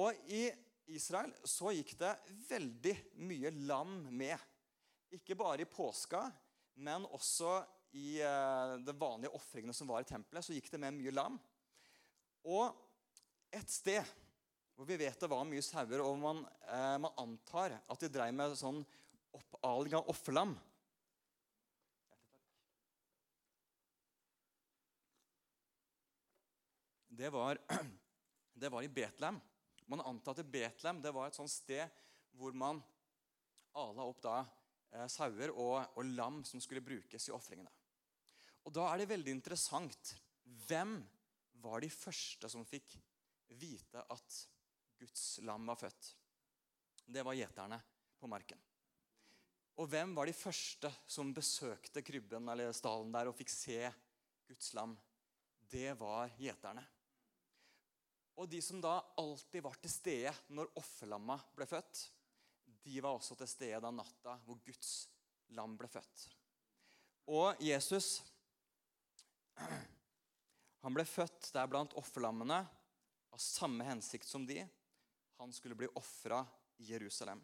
Og 0.00 0.16
I 0.32 0.48
Israel 0.96 1.32
så 1.44 1.74
gikk 1.74 1.94
det 2.00 2.14
veldig 2.48 2.94
mye 3.28 3.52
lam 3.68 3.98
med. 4.08 4.38
Ikke 5.10 5.34
bare 5.34 5.64
i 5.64 5.68
påska, 5.68 6.22
men 6.78 7.06
også 7.10 7.58
i 7.98 8.20
eh, 8.22 8.76
de 8.86 8.94
vanlige 8.94 9.34
ofringene 9.34 9.74
som 9.74 9.90
var 9.90 10.04
i 10.04 10.08
tempelet. 10.08 10.44
så 10.46 10.54
gikk 10.54 10.70
det 10.70 10.78
med 10.82 10.94
mye 10.94 11.14
lam. 11.14 11.38
Og 12.46 12.70
et 13.50 13.70
sted 13.70 14.06
hvor 14.78 14.86
vi 14.88 14.96
vet 15.02 15.18
det 15.20 15.28
var 15.28 15.44
mye 15.44 15.62
sauer, 15.64 16.00
og 16.00 16.16
man, 16.22 16.44
eh, 16.70 16.96
man 17.02 17.18
antar 17.20 17.74
at 17.80 18.00
de 18.00 18.08
dreiv 18.08 18.32
med 18.32 18.54
sånn 18.56 18.78
oppaling 19.36 19.98
av 19.98 20.08
offerlam 20.10 20.54
det 27.20 27.28
var, 27.34 27.58
det 28.60 28.70
var 28.72 28.82
i 28.82 28.88
Betlehem. 28.88 29.36
Man 29.84 30.00
antar 30.00 30.38
at 30.38 30.46
Betlehem 30.46 31.02
det 31.02 31.12
var 31.12 31.28
et 31.28 31.36
sånt 31.36 31.52
sted 31.52 31.84
hvor 32.38 32.54
man 32.56 32.80
ala 33.76 34.06
opp 34.08 34.22
da 34.24 34.38
sauer 35.10 35.52
og, 35.54 35.76
og, 35.96 36.04
lam 36.16 36.40
som 36.46 36.62
skulle 36.62 36.84
brukes 36.84 37.28
i 37.28 37.34
ofringene. 37.34 37.70
Og 38.66 38.74
Da 38.74 38.88
er 38.90 39.00
det 39.00 39.10
veldig 39.12 39.32
interessant 39.32 40.14
hvem 40.66 40.98
var 41.62 41.80
de 41.80 41.90
første 41.92 42.48
som 42.50 42.66
fikk 42.66 42.96
vite 43.60 44.02
at 44.02 44.40
Guds 45.00 45.40
lam 45.46 45.66
var 45.70 45.78
født. 45.80 46.10
Det 47.06 47.24
var 47.26 47.38
gjeterne 47.38 47.80
på 48.20 48.28
marken. 48.30 48.60
Og 49.80 49.88
hvem 49.88 50.12
var 50.16 50.28
de 50.28 50.36
første 50.36 50.90
som 51.08 51.32
besøkte 51.32 52.02
krybben 52.04 52.50
eller 52.52 52.74
stallen 52.76 53.12
der 53.14 53.30
og 53.30 53.36
fikk 53.38 53.52
se 53.52 53.78
Guds 54.48 54.74
lam? 54.76 54.96
Det 55.70 55.94
var 55.98 56.28
gjeterne. 56.36 56.82
Og 58.40 58.48
de 58.50 58.60
som 58.64 58.80
da 58.80 58.98
alltid 59.20 59.64
var 59.64 59.76
til 59.80 59.92
stede 59.92 60.32
når 60.56 60.72
offerlamma 60.80 61.36
ble 61.56 61.66
født, 61.68 62.02
de 62.82 63.00
var 63.04 63.16
også 63.16 63.36
til 63.38 63.48
stede 63.50 63.80
den 63.84 63.98
natta 64.00 64.36
hvor 64.46 64.60
Guds 64.64 64.92
lam 65.56 65.76
ble 65.78 65.88
født. 65.90 66.26
Og 67.30 67.60
Jesus 67.62 68.20
han 70.80 70.96
ble 70.96 71.04
født 71.04 71.50
der 71.52 71.68
blant 71.68 71.94
offerlammene 72.00 72.62
av 73.30 73.42
samme 73.42 73.84
hensikt 73.84 74.28
som 74.28 74.46
de. 74.48 74.62
Han 75.40 75.52
skulle 75.52 75.76
bli 75.76 75.88
ofra 76.00 76.40
i 76.80 76.88
Jerusalem. 76.92 77.42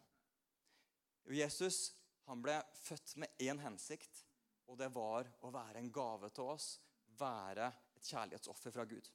Jesus 1.29 1.91
han 2.27 2.41
ble 2.43 2.57
født 2.81 3.13
med 3.21 3.43
én 3.43 3.59
hensikt, 3.61 4.23
og 4.67 4.79
det 4.79 4.89
var 4.95 5.29
å 5.45 5.51
være 5.53 5.79
en 5.79 5.91
gave 5.93 6.29
til 6.35 6.49
oss. 6.55 6.79
Være 7.17 7.69
et 7.95 8.09
kjærlighetsoffer 8.09 8.73
fra 8.73 8.85
Gud. 8.89 9.07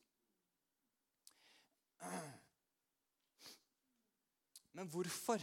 Men 4.73 4.89
hvorfor 4.89 5.43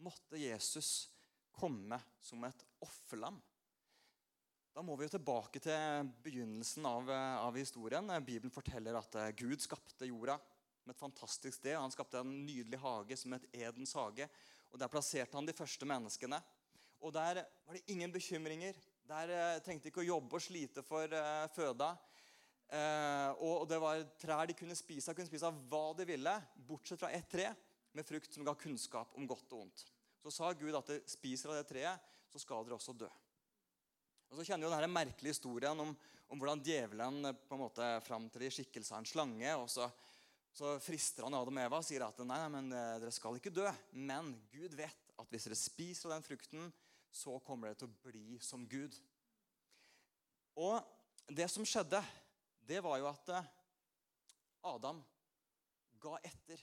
måtte 0.00 0.40
Jesus 0.40 1.10
komme 1.52 2.00
som 2.20 2.44
et 2.44 2.64
offerlam? 2.84 3.40
Da 4.70 4.84
må 4.86 4.94
vi 4.96 5.06
jo 5.06 5.12
tilbake 5.16 5.60
til 5.62 6.10
begynnelsen 6.24 6.86
av, 6.86 7.10
av, 7.10 7.56
historien. 7.58 8.06
Bibelen 8.22 8.54
forteller 8.54 8.96
at 8.96 9.16
eh, 9.18 9.32
Gud 9.36 9.60
skapte 9.62 10.08
jorda 10.08 10.38
med 10.86 10.94
et 10.94 11.00
fantastisk 11.00 11.58
sted. 11.58 11.74
Han 11.74 11.92
skapte 11.92 12.22
en 12.22 12.30
nydelig 12.46 12.78
hage 12.80 13.18
som 13.18 13.34
het 13.34 13.48
Edens 13.52 13.96
hage. 13.98 14.28
og 14.70 14.78
Der 14.80 14.92
plasserte 14.92 15.36
han 15.36 15.48
de 15.48 15.56
første 15.56 15.88
menneskene. 15.88 16.38
Og 17.02 17.12
Der 17.12 17.42
var 17.66 17.76
det 17.76 17.82
ingen 17.90 18.14
bekymringer. 18.14 18.78
Der 19.10 19.34
eh, 19.34 19.58
trengte 19.66 19.88
de 19.88 19.92
ikke 19.92 20.04
å 20.04 20.12
jobbe 20.12 20.38
og 20.38 20.46
slite 20.46 20.86
for 20.86 21.18
føda. 21.56 21.90
Eh, 22.70 23.42
og 23.42 23.66
det 23.66 23.80
var 23.82 24.06
trær 24.22 24.46
de 24.46 24.54
kunne 24.54 24.78
spise 24.78 25.10
av. 25.10 25.18
kunne 25.18 25.28
spise 25.28 25.50
hva 25.50 25.84
de 25.98 26.06
ville, 26.06 26.36
bortsett 26.68 27.02
fra 27.02 27.10
ett 27.10 27.26
tre 27.28 27.50
med 27.96 28.06
frukt 28.06 28.32
som 28.34 28.46
ga 28.46 28.54
kunnskap 28.58 29.16
om 29.18 29.26
godt 29.28 29.52
og 29.54 29.66
ondt. 29.66 29.84
Så 30.20 30.32
sa 30.34 30.52
Gud 30.52 30.76
at 30.76 30.90
dere 30.90 31.10
spiser 31.10 31.50
av 31.50 31.58
det 31.58 31.68
treet, 31.70 32.08
så 32.30 32.40
skal 32.42 32.66
dere 32.66 32.76
også 32.76 32.94
dø. 32.94 33.08
Og 34.30 34.38
Så 34.38 34.46
kjenner 34.46 34.68
vi 34.68 34.76
denne 34.76 34.92
merkelige 34.92 35.34
historien 35.34 35.80
om, 35.82 35.90
om 36.30 36.38
hvordan 36.38 36.62
djevelen 36.62 37.32
eh, 37.32 37.38
på 37.48 37.56
en 37.56 37.64
måte 37.64 37.88
framtrer 38.06 38.46
i 38.46 38.52
skikkelse 38.54 38.94
av 38.94 39.02
en 39.02 39.10
slange. 39.10 39.54
og 39.56 39.66
så, 39.72 39.88
så 40.54 40.76
frister 40.82 41.26
han 41.26 41.34
Adam 41.34 41.58
og 41.58 41.64
Eva 41.64 41.80
og 41.80 41.88
sier 41.88 42.04
at 42.06 42.20
nei, 42.22 42.38
nei, 42.38 42.52
men 42.54 42.70
eh, 42.76 42.98
dere 43.02 43.14
skal 43.14 43.40
ikke 43.40 43.54
dø. 43.54 43.66
Men 43.96 44.36
Gud 44.52 44.76
vet 44.78 45.14
at 45.18 45.34
hvis 45.34 45.48
dere 45.48 45.58
spiser 45.58 46.10
av 46.10 46.18
den 46.18 46.28
frukten, 46.28 46.70
så 47.10 47.40
kommer 47.42 47.70
dere 47.70 47.80
til 47.80 47.90
å 47.90 48.02
bli 48.06 48.38
som 48.44 48.68
Gud. 48.70 48.94
Og 50.62 50.78
det 51.30 51.48
som 51.50 51.66
skjedde, 51.66 51.98
det 52.70 52.78
var 52.84 53.00
jo 53.00 53.08
at 53.10 53.34
eh, 53.34 53.50
Adam 54.70 55.02
ga 56.00 56.14
etter 56.22 56.62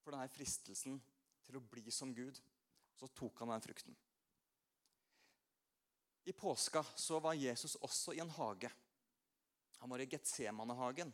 for 0.00 0.14
denne 0.14 0.30
fristelsen 0.32 0.98
til 1.46 1.58
å 1.58 1.64
bli 1.72 1.92
som 1.94 2.14
Gud. 2.14 2.38
Så 2.96 3.08
tok 3.16 3.42
han 3.42 3.52
den 3.54 3.64
frukten. 3.64 3.96
I 6.28 6.32
påska 6.36 6.84
så 6.94 7.18
var 7.18 7.38
Jesus 7.38 7.76
også 7.80 8.14
i 8.14 8.20
en 8.20 8.30
hage. 8.30 8.70
Han 9.80 9.90
var 9.90 10.02
i 10.02 10.08
Getsemanehagen. 10.10 11.12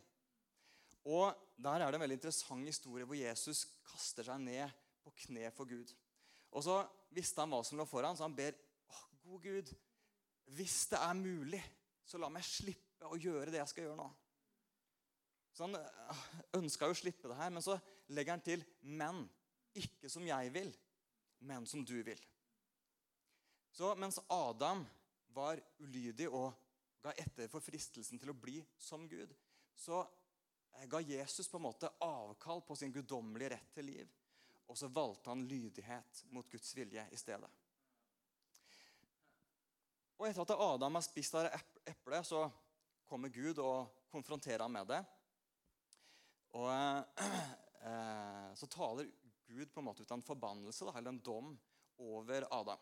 Og 1.07 1.43
Der 1.57 1.81
er 1.81 1.89
det 1.89 1.97
en 1.97 2.03
veldig 2.03 2.17
interessant 2.19 2.67
historie 2.67 3.05
hvor 3.07 3.17
Jesus 3.17 3.63
kaster 3.87 4.27
seg 4.27 4.43
ned 4.43 4.73
på 5.01 5.13
kne 5.23 5.49
for 5.55 5.65
Gud. 5.65 5.89
Og 6.51 6.63
Så 6.63 6.75
visste 7.15 7.41
han 7.41 7.49
hva 7.49 7.63
som 7.65 7.79
lå 7.79 7.85
foran, 7.87 8.17
så 8.17 8.27
han 8.27 8.35
ber 8.35 8.53
oh, 8.91 9.05
god 9.23 9.41
Gud, 9.41 9.71
hvis 10.53 10.85
det 10.91 10.99
er 11.01 11.17
mulig, 11.17 11.63
så 12.05 12.19
la 12.21 12.29
meg 12.29 12.45
slippe 12.45 13.07
å 13.07 13.17
gjøre 13.19 13.51
det 13.51 13.61
jeg 13.61 13.71
skal 13.71 13.87
gjøre 13.87 13.99
nå. 13.99 14.07
Så 15.57 15.65
Han 15.65 15.75
øh, 15.75 16.17
ønska 16.59 16.85
jo 16.85 16.93
å 16.93 16.97
slippe 16.97 17.31
det 17.31 17.35
her, 17.39 17.49
men 17.49 17.63
så 17.65 17.79
legger 18.13 18.35
han 18.35 18.43
til 18.45 18.65
'men'. 18.81 19.25
Ikke 19.77 20.09
som 20.09 20.25
jeg 20.25 20.53
vil, 20.53 20.69
men 21.39 21.65
som 21.65 21.85
du 21.85 21.97
vil. 22.03 22.21
Så 23.71 23.95
mens 23.95 24.19
Adam 24.29 24.85
var 25.27 25.59
ulydig 25.79 26.29
og 26.29 26.53
ga 27.01 27.13
etter 27.17 27.49
for 27.49 27.61
fristelsen 27.61 28.19
til 28.19 28.29
å 28.33 28.37
bli 28.37 28.61
som 28.77 29.07
Gud, 29.09 29.33
så 29.75 29.99
eh, 30.73 30.85
ga 30.89 31.01
Jesus 31.01 31.49
på 31.49 31.57
en 31.57 31.67
måte 31.67 31.91
avkall 32.01 32.61
på 32.61 32.75
sin 32.75 32.93
guddommelige 32.93 33.49
rett 33.55 33.73
til 33.73 33.85
liv. 33.85 34.13
Og 34.67 34.77
så 34.77 34.87
valgte 34.87 35.29
han 35.29 35.45
lydighet 35.47 36.23
mot 36.29 36.49
Guds 36.49 36.75
vilje 36.75 37.09
i 37.11 37.17
stedet. 37.17 37.49
Og 40.17 40.27
etter 40.27 40.41
at 40.41 40.57
Adam 40.57 40.97
har 40.97 41.05
spist 41.05 41.37
av 41.37 41.49
eplet, 41.85 42.25
så 42.25 42.45
kommer 43.05 43.29
Gud 43.29 43.57
og 43.57 44.05
konfronterer 44.09 44.65
ham 44.65 44.73
med 44.73 44.89
det. 44.89 45.05
Og 46.55 46.69
eh, 47.89 48.51
så 48.55 48.69
taler 48.71 49.09
Gud 49.47 49.73
på 49.73 49.81
en 49.81 49.87
måte 49.87 50.03
ut 50.03 50.11
av 50.11 50.19
en 50.19 50.27
forbannelse, 50.27 50.85
da, 50.87 50.95
eller 50.97 51.15
en 51.15 51.23
dom, 51.23 51.55
over 51.97 52.45
Adam. 52.53 52.81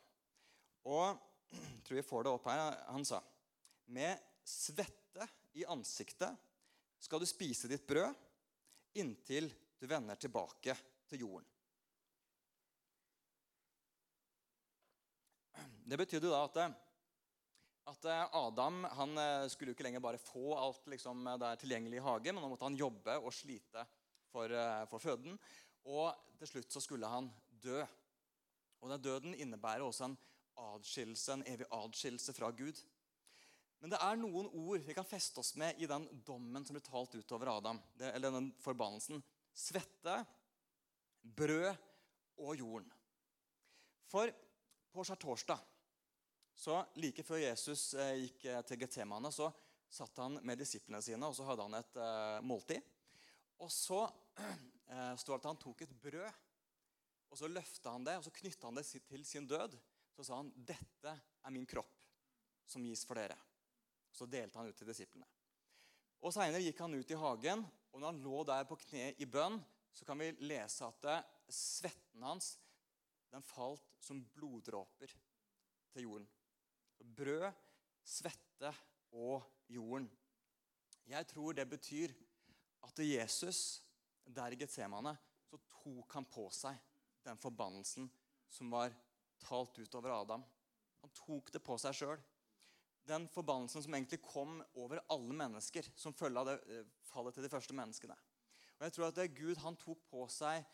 Og 0.91 1.05
jeg 1.53 1.81
tror 1.87 1.99
vi 2.01 2.05
får 2.05 2.25
det 2.25 2.35
opp 2.35 2.49
her. 2.51 2.77
Han 2.91 3.07
sa 3.07 3.21
med 3.85 4.21
svette 4.45 5.27
i 5.57 5.65
ansiktet 5.69 6.33
skal 7.01 7.21
du 7.21 7.27
spise 7.29 7.69
ditt 7.69 7.85
brød 7.87 8.13
inntil 8.97 9.51
du 9.79 9.85
vender 9.87 10.17
tilbake 10.17 10.75
til 11.09 11.21
jorden. 11.21 11.47
Det 15.85 15.99
betydde 16.01 16.31
da 16.31 16.41
at 16.47 16.55
at 17.85 18.05
eh, 18.09 18.35
Adam 18.35 18.83
han 18.97 19.17
eh, 19.17 19.47
skulle 19.51 19.71
jo 19.71 19.77
ikke 19.77 19.85
lenger 19.85 20.01
bare 20.03 20.21
få 20.21 20.55
alt 20.57 20.87
liksom, 20.89 21.25
der 21.41 21.59
tilgjengelig 21.61 21.99
i 21.99 22.05
hagen, 22.05 22.35
men 22.35 22.41
nå 22.45 22.49
måtte 22.49 22.65
han 22.65 22.77
jobbe 22.79 23.17
og 23.21 23.33
slite 23.35 23.85
for, 24.31 24.49
eh, 24.49 24.85
for, 24.89 25.01
føden. 25.01 25.37
Og 25.85 26.09
til 26.39 26.49
slutt 26.49 26.73
så 26.73 26.81
skulle 26.81 27.09
han 27.09 27.29
dø. 27.61 27.83
Og 28.81 28.89
den 28.89 29.03
døden 29.05 29.37
innebærer 29.37 29.85
også 29.85 30.09
en 30.09 30.17
adskillelse, 30.65 31.35
en 31.35 31.45
evig 31.51 31.67
adskillelse 31.73 32.33
fra 32.33 32.49
Gud. 32.57 32.81
Men 33.83 33.93
det 33.93 33.99
er 34.01 34.17
noen 34.17 34.49
ord 34.49 34.81
vi 34.81 34.95
kan 34.97 35.05
feste 35.05 35.41
oss 35.41 35.53
med 35.59 35.77
i 35.77 35.89
den 35.89 36.07
dommen 36.25 36.65
som 36.65 36.77
ble 36.77 36.81
talt 36.85 37.13
utover 37.13 37.51
Adam. 37.53 37.81
Det, 37.93 38.09
eller 38.15 38.33
den 38.33 38.49
forbannelsen. 38.63 39.21
Svette, 39.53 40.17
brød 41.21 41.69
og 42.41 42.57
jorden. 42.57 42.89
For 44.09 44.31
på 44.95 45.05
skjærtorsdag 45.05 45.74
så 46.55 46.79
Like 46.95 47.23
før 47.27 47.41
Jesus 47.41 47.93
eh, 47.99 48.25
gikk 48.25 48.45
eh, 48.47 48.61
til 48.67 48.79
Getemaene, 48.79 49.31
så 49.31 49.49
satt 49.91 50.17
han 50.23 50.39
med 50.43 50.59
disiplene 50.59 51.01
sine 51.03 51.27
og 51.27 51.35
så 51.37 51.45
hadde 51.47 51.65
han 51.67 51.77
et 51.77 51.97
uh, 51.99 52.39
måltid. 52.43 52.83
Og 53.63 53.69
så 53.71 54.01
uh, 54.91 55.13
står 55.19 55.37
det 55.37 55.41
at 55.41 55.49
han 55.51 55.61
tok 55.61 55.83
et 55.85 55.93
brød, 56.03 56.41
og 57.31 57.39
så 57.39 57.49
løfta 57.51 57.93
han 57.93 58.07
det 58.07 58.15
og 58.19 58.25
så 58.25 58.33
knytta 58.35 58.69
han 58.69 58.79
det 58.79 58.85
til 58.87 59.27
sin 59.27 59.47
død. 59.47 59.77
Så 60.15 60.23
sa 60.23 60.39
han, 60.39 60.51
'Dette 60.55 61.11
er 61.11 61.51
min 61.51 61.67
kropp, 61.67 61.91
som 62.65 62.83
gis 62.87 63.03
for 63.07 63.19
dere.' 63.19 63.39
Så 64.15 64.27
delte 64.31 64.59
han 64.59 64.71
ut 64.71 64.77
til 64.79 64.87
disiplene. 64.87 65.27
Og 66.23 66.31
Seinere 66.31 66.63
gikk 66.63 66.79
han 66.79 66.95
ut 66.95 67.11
i 67.11 67.17
hagen, 67.19 67.65
og 67.91 67.99
når 67.99 68.13
han 68.13 68.21
lå 68.23 68.43
der 68.47 68.67
på 68.67 68.77
kne 68.79 69.09
i 69.19 69.27
bønn, 69.27 69.59
så 69.91 70.07
kan 70.07 70.19
vi 70.19 70.31
lese 70.47 70.87
at 70.87 71.27
svetten 71.51 72.23
hans 72.23 72.53
den 73.31 73.43
falt 73.43 73.83
som 73.99 74.23
bloddråper 74.35 75.11
til 75.91 76.07
jorden. 76.07 76.29
Brød, 76.99 77.47
svette 78.03 78.71
og 79.11 79.43
jorden. 79.71 80.09
Jeg 81.05 81.27
tror 81.27 81.53
det 81.53 81.67
betyr 81.69 82.13
at 82.85 82.99
Jesus 82.99 83.81
der 84.25 84.53
i 84.53 84.59
Getsemane 84.59 85.15
så 85.45 85.59
tok 85.69 86.13
han 86.17 86.25
på 86.25 86.47
seg 86.53 86.77
den 87.25 87.37
forbannelsen 87.41 88.07
som 88.49 88.71
var 88.73 88.93
talt 89.41 89.77
ut 89.79 89.97
over 89.97 90.13
Adam. 90.15 90.45
Han 91.01 91.13
tok 91.13 91.51
det 91.53 91.61
på 91.63 91.77
seg 91.81 91.97
sjøl. 91.97 92.21
Den 93.05 93.27
forbannelsen 93.29 93.83
som 93.85 93.93
egentlig 93.93 94.21
kom 94.25 94.57
over 94.73 95.03
alle 95.13 95.35
mennesker 95.37 95.85
som 95.93 96.15
følge 96.17 96.41
av 96.41 96.49
det 96.49 96.55
eh, 96.73 96.87
fallet 97.05 97.37
til 97.37 97.45
de 97.45 97.51
første 97.53 97.75
menneskene. 97.77 98.15
Og 98.79 98.87
jeg 98.87 98.95
tror 98.95 99.07
at 99.07 99.17
det 99.17 99.27
er 99.27 99.37
Gud 99.37 99.61
han 99.61 99.77
tok 99.79 100.01
på 100.09 100.25
seg 100.33 100.65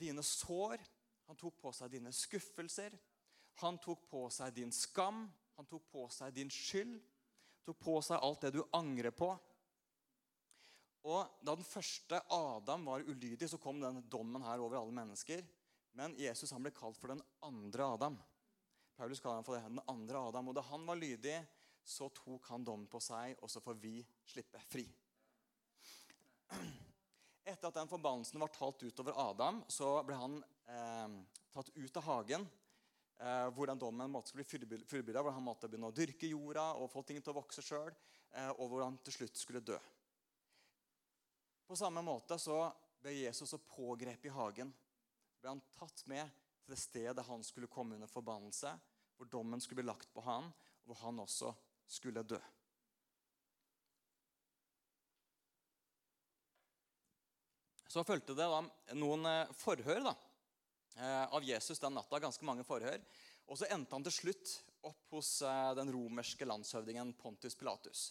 dine 0.00 0.22
sår, 0.24 0.82
han 1.26 1.38
tok 1.40 1.56
på 1.62 1.72
seg 1.74 1.92
dine 1.94 2.12
skuffelser, 2.14 2.94
han 3.62 3.78
tok 3.82 4.04
på 4.10 4.26
seg 4.32 4.52
din 4.56 4.72
skam, 4.74 5.24
han 5.60 5.68
tok 5.68 5.90
på 5.92 6.06
seg 6.08 6.32
din 6.32 6.48
skyld, 6.48 6.96
tok 7.68 7.78
på 7.84 7.98
seg 8.04 8.22
alt 8.24 8.46
det 8.46 8.54
du 8.54 8.62
angrer 8.76 9.12
på. 9.12 9.28
Og 11.04 11.36
Da 11.44 11.52
den 11.56 11.66
første 11.68 12.20
Adam 12.32 12.86
var 12.88 13.04
ulydig, 13.04 13.48
så 13.48 13.60
kom 13.60 13.80
denne 13.80 14.00
dommen 14.08 14.44
her 14.44 14.60
over 14.60 14.78
alle 14.80 14.96
mennesker. 14.96 15.44
Men 15.96 16.16
Jesus 16.16 16.52
han 16.54 16.64
ble 16.64 16.72
kalt 16.72 16.96
for 16.96 17.12
den 17.12 17.20
andre 17.44 17.88
Adam. 17.96 18.16
Paulus 18.96 19.20
kaller 19.20 19.40
han 19.40 19.44
for 19.44 19.56
det, 19.56 19.68
den 19.68 19.84
andre 19.88 20.22
Adam. 20.30 20.48
Og 20.48 20.56
Da 20.56 20.64
han 20.70 20.86
var 20.88 20.96
lydig, 21.00 21.36
så 21.84 22.08
tok 22.08 22.48
han 22.52 22.64
dommen 22.64 22.88
på 22.88 23.00
seg, 23.02 23.36
og 23.40 23.52
så 23.52 23.60
får 23.64 23.76
vi 23.80 23.98
slippe 24.32 24.60
fri. 24.68 24.86
Etter 27.44 27.68
at 27.68 27.76
den 27.82 27.88
forbannelsen 27.90 28.40
var 28.40 28.52
talt 28.54 28.80
utover 28.84 29.16
Adam, 29.28 29.60
så 29.68 29.98
ble 30.08 30.16
han 30.16 30.40
eh, 30.68 31.20
tatt 31.52 31.72
ut 31.76 32.00
av 32.00 32.08
hagen 32.08 32.48
eh, 33.20 33.46
hvordan 33.54 33.78
dommen 33.78 34.10
måtte 34.10 34.34
bli 34.34 34.44
fullbyrda, 34.44 35.22
hvor 35.22 35.34
han 35.36 35.44
måtte 35.44 35.68
begynne 35.68 35.90
å 35.90 35.96
dyrke 35.96 36.30
jorda 36.30 36.72
og 36.80 36.90
få 36.92 37.04
ting 37.06 37.20
til 37.20 37.34
å 37.34 37.40
vokse 37.40 37.64
sjøl, 37.64 37.92
eh, 38.32 38.52
og 38.56 38.66
hvor 38.68 38.84
han 38.86 38.98
til 39.04 39.20
slutt 39.20 39.40
skulle 39.40 39.64
dø. 39.64 39.78
På 41.66 41.78
samme 41.78 42.02
måte 42.02 42.38
så 42.40 42.64
ble 43.00 43.14
Jesus 43.14 43.54
og 43.56 43.66
pågrepet 43.70 44.30
i 44.30 44.34
hagen. 44.34 44.72
Ble 45.40 45.52
han 45.52 45.62
tatt 45.78 46.04
med 46.10 46.26
til 46.64 46.74
det 46.74 46.80
stedet 46.80 47.26
han 47.26 47.44
skulle 47.46 47.70
komme 47.70 47.96
under 47.96 48.10
forbannelse, 48.10 48.72
hvor 49.16 49.28
dommen 49.30 49.60
skulle 49.60 49.82
bli 49.82 49.90
lagt 49.90 50.10
på 50.14 50.24
han, 50.24 50.48
og 50.82 50.90
hvor 50.90 51.04
han 51.04 51.22
også 51.22 51.52
skulle 51.90 52.24
dø. 52.24 52.40
Så 57.90 58.04
fulgte 58.06 58.36
det 58.38 58.46
da 58.46 58.60
noen 58.94 59.26
eh, 59.26 59.54
forhør 59.58 60.04
da, 60.04 60.12
av 60.98 61.44
Jesus 61.46 61.78
den 61.80 61.94
natta. 61.94 62.18
Ganske 62.22 62.44
mange 62.44 62.64
forhør. 62.66 62.98
Og 63.50 63.58
så 63.58 63.68
endte 63.70 63.94
han 63.94 64.04
til 64.06 64.14
slutt 64.14 64.54
opp 64.86 65.14
hos 65.14 65.30
eh, 65.46 65.70
den 65.78 65.92
romerske 65.94 66.46
landshøvdingen 66.48 67.12
Pontus 67.20 67.56
Pilatus. 67.58 68.10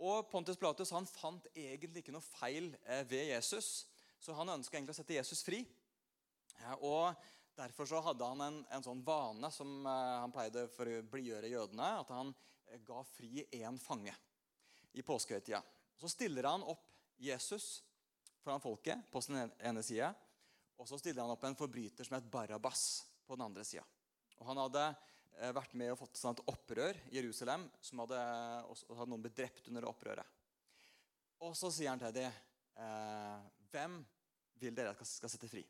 Og 0.00 0.30
Pontus 0.30 0.58
Pilatus 0.60 0.92
han 0.96 1.08
fant 1.08 1.50
egentlig 1.54 2.04
ikke 2.04 2.14
noe 2.14 2.24
feil 2.24 2.70
ved 3.10 3.34
Jesus, 3.34 3.84
så 4.20 4.32
han 4.38 4.48
ønska 4.54 4.78
egentlig 4.78 4.94
å 4.94 5.00
sette 5.00 5.18
Jesus 5.18 5.44
fri. 5.44 5.60
Og 6.80 7.12
Derfor 7.60 7.84
så 7.84 8.00
hadde 8.00 8.24
han 8.24 8.40
en, 8.40 8.58
en 8.72 8.84
sånn 8.84 9.02
vane 9.04 9.50
som 9.52 9.84
han 9.84 10.32
pleide 10.32 10.62
for 10.72 10.88
å 10.88 11.02
blidgjøre 11.12 11.50
jødene, 11.50 11.88
at 12.00 12.08
han 12.14 12.30
ga 12.86 13.02
fri 13.04 13.44
én 13.52 13.76
fange 13.76 14.14
i 14.96 15.04
påskehøytida. 15.04 15.60
Så 16.00 16.08
stiller 16.08 16.48
han 16.48 16.64
opp 16.64 16.86
Jesus 17.20 17.82
foran 18.40 18.62
folket 18.64 19.02
på 19.12 19.20
sin 19.20 19.36
ene 19.36 19.82
side. 19.84 20.08
Og 20.80 20.88
så 20.88 20.96
stiller 20.96 21.20
han 21.22 21.32
opp 21.34 21.42
en 21.44 21.58
forbryter 21.58 22.06
som 22.06 22.16
het 22.16 22.28
Barabas 22.32 23.02
på 23.28 23.36
den 23.36 23.44
andre 23.44 23.64
sida. 23.68 23.84
Han 24.48 24.56
hadde 24.62 24.84
eh, 24.88 25.52
vært 25.52 25.74
med 25.76 25.92
og 25.92 25.98
fått 26.00 26.14
til 26.16 26.30
et 26.30 26.42
opprør 26.48 27.00
i 27.10 27.18
Jerusalem. 27.18 27.66
som 27.84 28.00
hadde, 28.00 28.20
og 28.64 28.96
hadde 28.96 29.10
noen 29.12 29.26
blitt 29.26 29.36
drept 29.36 29.68
under 29.68 29.88
opprøret. 29.90 30.24
Og 31.44 31.52
så 31.56 31.68
sier 31.72 31.92
han 31.92 32.00
til 32.00 32.16
dem, 32.16 32.40
eh, 32.80 33.44
hvem 33.72 34.00
vil 34.60 34.74
dere 34.76 34.94
at 34.96 35.04
skal 35.08 35.32
sette 35.32 35.48
fri? 35.52 35.66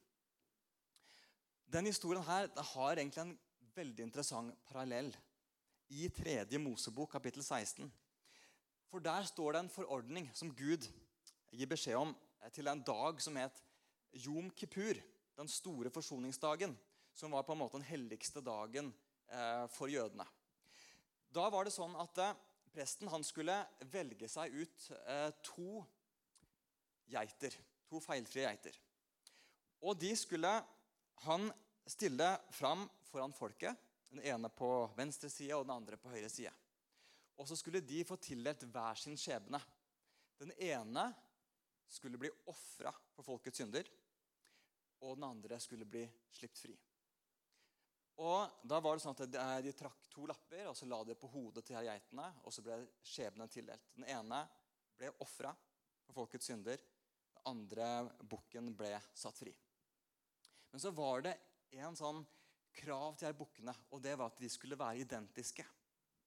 Den 1.71 1.91
historien 1.91 2.23
her 2.27 2.49
har 2.75 2.97
egentlig 2.97 3.25
en 3.25 3.37
veldig 3.75 4.07
interessant 4.07 4.55
parallell 4.67 5.11
i 5.91 6.09
3. 6.15 6.47
Mosebok, 6.59 7.11
kapittel 7.11 7.43
16. 7.43 7.91
For 8.91 9.03
der 9.03 9.27
står 9.27 9.53
det 9.53 9.61
en 9.65 9.75
forordning 9.75 10.31
som 10.35 10.55
Gud 10.55 10.87
gir 11.51 11.71
beskjed 11.71 11.99
om 11.99 12.15
Eh, 12.41 12.53
til 12.53 12.69
en 12.69 12.83
dag 12.83 13.21
som 13.23 13.37
het 13.37 13.63
Jom 14.13 14.51
Kippur, 14.57 14.99
den 15.37 15.49
store 15.49 15.91
forsoningsdagen, 15.91 16.77
som 17.15 17.35
var 17.35 17.47
på 17.47 17.55
en 17.55 17.63
måte 17.63 17.79
den 17.79 17.87
helligste 17.89 18.43
dagen 18.45 18.93
eh, 19.29 19.67
for 19.73 19.91
jødene. 19.91 20.27
Da 21.31 21.47
var 21.53 21.67
det 21.67 21.75
sånn 21.75 21.95
at 22.01 22.19
eh, 22.23 22.37
presten 22.75 23.11
skulle 23.27 23.57
velge 23.91 24.29
seg 24.31 24.55
ut 24.55 24.91
to 25.47 25.81
geiter. 27.11 27.55
To 27.91 27.99
feilfrie 28.03 28.47
geiter. 28.47 28.77
Og 29.83 29.97
de 29.99 30.13
skulle 30.19 30.51
han 31.25 31.51
stille 31.89 32.29
fram 32.55 32.87
foran 33.11 33.35
folket. 33.35 33.77
Den 34.11 34.23
ene 34.27 34.51
på 34.51 34.69
venstre 34.97 35.31
side 35.31 35.57
og 35.57 35.67
den 35.67 35.77
andre 35.77 35.99
på 36.01 36.11
høyre 36.13 36.29
side. 36.31 36.53
Og 37.39 37.49
så 37.49 37.57
skulle 37.57 37.83
de 37.83 38.03
få 38.05 38.19
tildelt 38.21 38.67
hver 38.69 38.99
sin 38.99 39.17
skjebne. 39.19 39.61
Den 40.41 40.53
ene 40.59 41.11
skulle 41.91 42.21
bli 42.21 42.31
ofra 42.51 42.93
for 43.15 43.27
folkets 43.27 43.61
synder, 43.61 43.89
og 45.01 45.17
den 45.17 45.27
andre 45.27 45.59
skulle 45.63 45.89
bli 45.89 46.05
sluppet 46.31 46.63
fri. 46.63 46.77
Og 48.21 48.65
da 48.69 48.81
var 48.85 48.97
det 48.97 49.03
sånn 49.05 49.17
at 49.17 49.63
De, 49.65 49.73
trakk 49.73 50.09
to 50.13 50.27
lapper 50.29 50.69
og 50.69 50.77
så 50.77 50.89
la 50.89 50.99
det 51.09 51.17
på 51.17 51.31
hodet 51.33 51.65
til 51.65 51.79
geitene. 51.81 52.27
og 52.45 52.53
Så 52.53 52.65
ble 52.65 52.77
skjebnen 53.07 53.49
tildelt. 53.49 53.87
Den 53.97 54.05
ene 54.13 54.43
ble 54.99 55.09
ofra 55.25 55.55
for 56.05 56.19
folkets 56.19 56.51
synder. 56.51 56.83
Den 57.33 57.47
andre 57.49 57.87
bukken 58.21 58.75
ble 58.77 58.93
satt 59.17 59.41
fri. 59.41 59.55
Men 60.71 60.83
så 60.83 60.93
var 60.93 61.25
det 61.25 61.35
en 61.81 61.97
sånn 61.97 62.21
krav 62.77 63.17
til 63.19 63.31
de 63.31 63.39
bukkene, 63.39 63.73
og 63.91 64.03
det 64.05 64.13
var 64.19 64.31
at 64.31 64.39
de 64.41 64.51
skulle 64.53 64.79
være 64.79 65.03
identiske. 65.03 65.65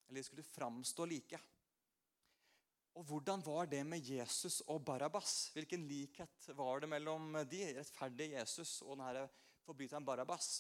Eller 0.07 0.19
de 0.19 0.27
skulle 0.27 0.45
framstå 0.49 1.05
like. 1.07 1.39
Og 2.93 3.05
hvordan 3.09 3.41
var 3.41 3.65
det 3.69 3.81
med 3.89 4.05
Jesus 4.05 4.61
og 4.69 4.83
Barabas? 4.85 5.49
Hvilken 5.55 5.87
likhet 5.89 6.49
var 6.53 6.83
det 6.83 6.89
mellom 6.91 7.39
de, 7.49 7.63
rettferdige 7.79 8.37
Jesus 8.37 8.81
og 8.85 8.99
denne 8.99 9.25
forbryteren 9.65 10.05
Barabas? 10.05 10.59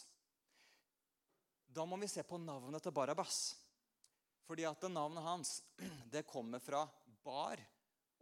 Da 1.73 1.85
må 1.85 1.97
vi 2.01 2.09
se 2.09 2.23
på 2.25 2.39
navnet 2.41 2.81
til 2.81 2.95
Barabas. 2.95 3.53
Fordi 4.47 4.65
at 4.65 4.89
navnet 4.89 5.23
hans 5.23 5.53
det 6.13 6.25
kommer 6.29 6.59
fra 6.59 6.87
Bar 7.23 7.61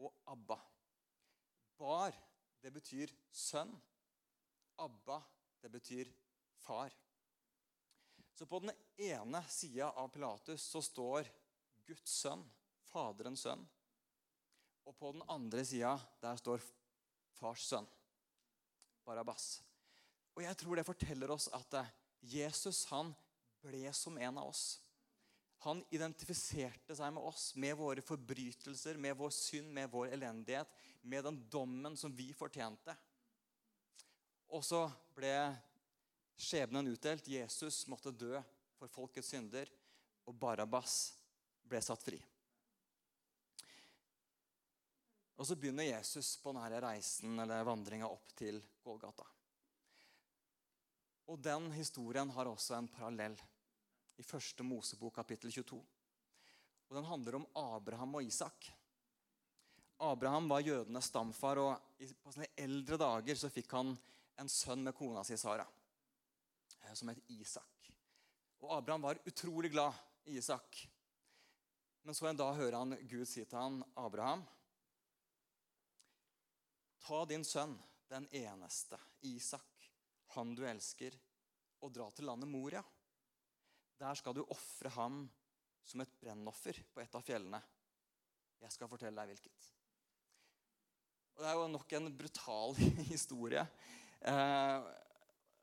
og 0.04 0.14
Abba. 0.28 0.60
Bar, 1.80 2.16
det 2.62 2.74
betyr 2.74 3.12
sønn. 3.32 3.72
Abba, 4.82 5.22
det 5.62 5.72
betyr 5.72 6.12
far. 6.62 6.92
Så 8.36 8.46
på 8.46 8.60
den 8.60 8.72
ene 8.98 9.44
sida 9.50 9.92
av 9.92 10.10
Pilatus 10.14 10.64
så 10.68 10.82
står 10.84 11.28
Guds 11.88 12.20
sønn, 12.22 12.44
Faderens 12.92 13.44
sønn. 13.48 13.64
Og 14.88 14.96
på 14.98 15.12
den 15.14 15.24
andre 15.30 15.64
sida 15.68 15.96
der 16.22 16.40
står 16.40 16.64
fars 17.38 17.66
sønn, 17.70 17.88
Barabas. 19.06 19.60
Og 20.36 20.44
jeg 20.46 20.58
tror 20.58 20.80
det 20.80 20.88
forteller 20.88 21.34
oss 21.34 21.50
at 21.54 21.76
eh, 21.80 21.92
Jesus 22.38 22.86
han 22.92 23.12
ble 23.62 23.84
som 23.94 24.18
en 24.18 24.40
av 24.42 24.50
oss. 24.50 24.80
Han 25.66 25.84
identifiserte 25.94 26.96
seg 26.98 27.12
med 27.14 27.22
oss, 27.22 27.52
med 27.54 27.76
våre 27.78 28.02
forbrytelser, 28.02 28.98
med 28.98 29.14
vår 29.20 29.34
synd, 29.36 29.70
med 29.74 29.92
vår 29.94 30.16
elendighet, 30.16 30.70
med 31.02 31.28
den 31.28 31.38
dommen 31.54 31.98
som 31.98 32.14
vi 32.18 32.32
fortjente. 32.34 32.96
Og 34.50 34.66
så 34.66 34.88
ble 35.14 35.36
skjebnen 36.42 36.90
utdelt. 36.90 37.30
Jesus 37.30 37.84
måtte 37.92 38.14
dø 38.14 38.34
for 38.80 38.90
folkets 38.90 39.30
synder, 39.36 39.70
og 40.26 40.38
Barabas 40.42 41.14
ble 41.70 41.82
satt 41.86 42.02
fri. 42.02 42.18
Og 45.42 45.48
så 45.48 45.56
begynner 45.58 45.88
Jesus 45.88 46.36
på 46.38 46.52
denne 46.54 46.80
reisen 46.84 47.40
eller 47.42 47.64
vandringa 47.66 48.06
opp 48.06 48.36
til 48.38 48.60
Golgata. 48.86 49.26
Og 51.34 51.40
den 51.42 51.72
historien 51.74 52.30
har 52.36 52.46
også 52.52 52.76
en 52.78 52.90
parallell 52.94 53.40
i 54.22 54.26
første 54.28 54.62
Mosebok 54.62 55.16
kapittel 55.18 55.50
22. 55.50 55.80
Og 56.92 56.94
Den 57.00 57.10
handler 57.10 57.40
om 57.40 57.50
Abraham 57.58 58.20
og 58.20 58.30
Isak. 58.30 58.70
Abraham 59.98 60.52
var 60.54 60.62
jødenes 60.62 61.10
stamfar, 61.10 61.58
og 61.58 62.06
på 62.22 62.36
sine 62.38 62.52
eldre 62.54 63.02
dager 63.02 63.42
så 63.42 63.50
fikk 63.50 63.74
han 63.80 63.96
en 64.38 64.54
sønn 64.62 64.86
med 64.86 64.94
kona 64.94 65.26
si 65.26 65.42
Sara, 65.42 65.66
eh, 66.84 66.94
som 66.94 67.10
het 67.10 67.26
Isak. 67.34 67.90
Og 68.62 68.78
Abraham 68.78 69.10
var 69.10 69.26
utrolig 69.26 69.74
glad 69.74 69.98
i 70.30 70.38
Isak. 70.38 70.86
Men 72.06 72.14
så 72.14 72.30
en 72.30 72.38
dag 72.38 72.54
hører 72.62 72.78
han 72.78 73.00
Gud 73.10 73.26
si 73.26 73.42
til 73.42 73.58
han, 73.58 73.82
Abraham, 73.98 74.46
Ta 77.02 77.26
din 77.26 77.46
sønn, 77.46 77.74
den 78.12 78.28
eneste, 78.36 79.00
Isak, 79.26 79.90
han 80.36 80.54
du 80.56 80.64
elsker, 80.68 81.16
og 81.82 81.94
dra 81.96 82.08
til 82.14 82.28
landet 82.30 82.50
Moria. 82.50 82.84
Der 84.02 84.18
skal 84.18 84.36
du 84.38 84.44
ofre 84.44 84.92
ham 84.94 85.24
som 85.86 86.04
et 86.04 86.14
brennoffer 86.22 86.78
på 86.94 87.02
et 87.02 87.16
av 87.18 87.26
fjellene. 87.26 87.62
Jeg 88.62 88.76
skal 88.76 88.90
fortelle 88.92 89.18
deg 89.18 89.34
hvilket. 89.34 89.70
Og 91.36 91.42
Det 91.42 91.50
er 91.50 91.58
jo 91.58 91.70
nok 91.74 91.96
en 91.98 92.12
brutal 92.18 92.78
historie. 93.14 93.66
Eh, 94.22 94.90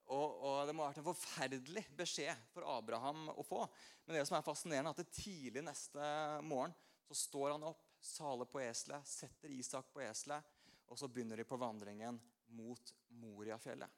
og, 0.08 0.26
og, 0.42 0.66
Det 0.66 0.74
må 0.74 0.82
ha 0.82 0.90
vært 0.90 1.02
en 1.04 1.10
forferdelig 1.12 1.84
beskjed 1.98 2.46
for 2.50 2.66
Abraham 2.66 3.28
å 3.30 3.46
få. 3.46 3.62
Men 4.06 4.18
det 4.18 4.26
som 4.26 4.38
er 4.38 4.46
fascinerende, 4.46 4.90
er 4.90 5.06
at 5.06 5.18
tidlig 5.20 5.62
neste 5.62 6.12
morgen 6.42 6.74
så 7.06 7.16
står 7.16 7.54
han 7.54 7.70
opp, 7.70 7.84
saler 8.02 8.48
på 8.50 8.60
eselet, 8.62 9.06
setter 9.06 9.52
Isak 9.54 9.92
på 9.94 10.02
eselet 10.02 10.57
og 10.88 10.98
så 10.98 11.08
begynner 11.08 11.36
de 11.36 11.46
på 11.48 11.58
vandringen 11.60 12.18
mot 12.56 12.92
Moriafjellet. 13.20 13.90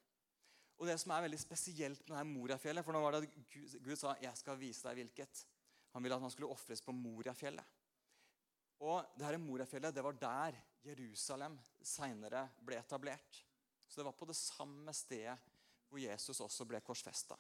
Og 0.81 0.89
det 0.89 0.97
som 1.01 1.13
er 1.13 1.27
veldig 1.27 1.39
spesielt 1.41 2.07
med 2.09 2.17
dette 2.17 2.31
Moriafjellet 2.31 2.87
For 2.87 2.97
nå 2.97 3.03
var 3.05 3.13
det 3.13 3.27
at 3.27 3.35
Gud, 3.53 3.75
Gud 3.85 3.99
sa 4.01 4.15
'Jeg 4.17 4.37
skal 4.39 4.57
vise 4.59 4.89
deg 4.89 4.97
hvilket'. 4.97 5.45
Han 5.93 6.03
ville 6.03 6.17
at 6.17 6.23
han 6.23 6.31
skulle 6.31 6.49
ofres 6.49 6.81
på 6.81 6.93
Moriafjellet. 6.93 7.65
Og 8.81 9.05
det 9.19 9.27
her 9.27 9.37
Moriafjellet 9.39 9.95
det 9.95 10.05
var 10.05 10.13
der 10.13 10.57
Jerusalem 10.83 11.59
seinere 11.83 12.49
ble 12.65 12.79
etablert. 12.81 13.45
Så 13.89 14.01
det 14.01 14.07
var 14.07 14.17
på 14.17 14.27
det 14.27 14.37
samme 14.37 14.93
stedet 14.95 15.39
hvor 15.89 15.99
Jesus 15.99 16.41
også 16.41 16.65
ble 16.65 16.81
korsfesta. 16.81 17.37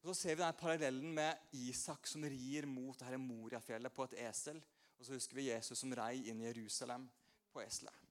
Og 0.00 0.08
Så 0.08 0.14
ser 0.14 0.34
vi 0.36 0.42
denne 0.42 0.56
parallellen 0.56 1.14
med 1.14 1.36
Isak 1.52 2.06
som 2.06 2.24
rir 2.24 2.66
mot 2.66 2.98
dette 2.98 3.18
Moriafjellet 3.18 3.92
på 3.94 4.04
et 4.04 4.18
esel. 4.28 4.62
Og 4.98 5.06
så 5.06 5.16
husker 5.16 5.36
vi 5.36 5.50
Jesus 5.50 5.78
som 5.78 5.92
rei 5.96 6.28
inn 6.30 6.40
i 6.40 6.48
Jerusalem 6.48 7.08
på 7.52 7.60
eselet. 7.64 8.03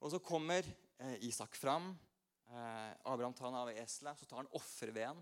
Og 0.00 0.12
så 0.12 0.20
kommer 0.24 0.64
eh, 0.98 1.16
Isak 1.28 1.56
fram. 1.56 1.90
Eh, 2.48 2.92
Abraham 3.04 3.34
tar 3.34 3.50
han 3.50 3.60
av 3.60 3.70
eselet, 3.70 4.18
så 4.18 4.26
tar 4.26 4.42
han 4.42 4.52
offerveden 4.56 5.20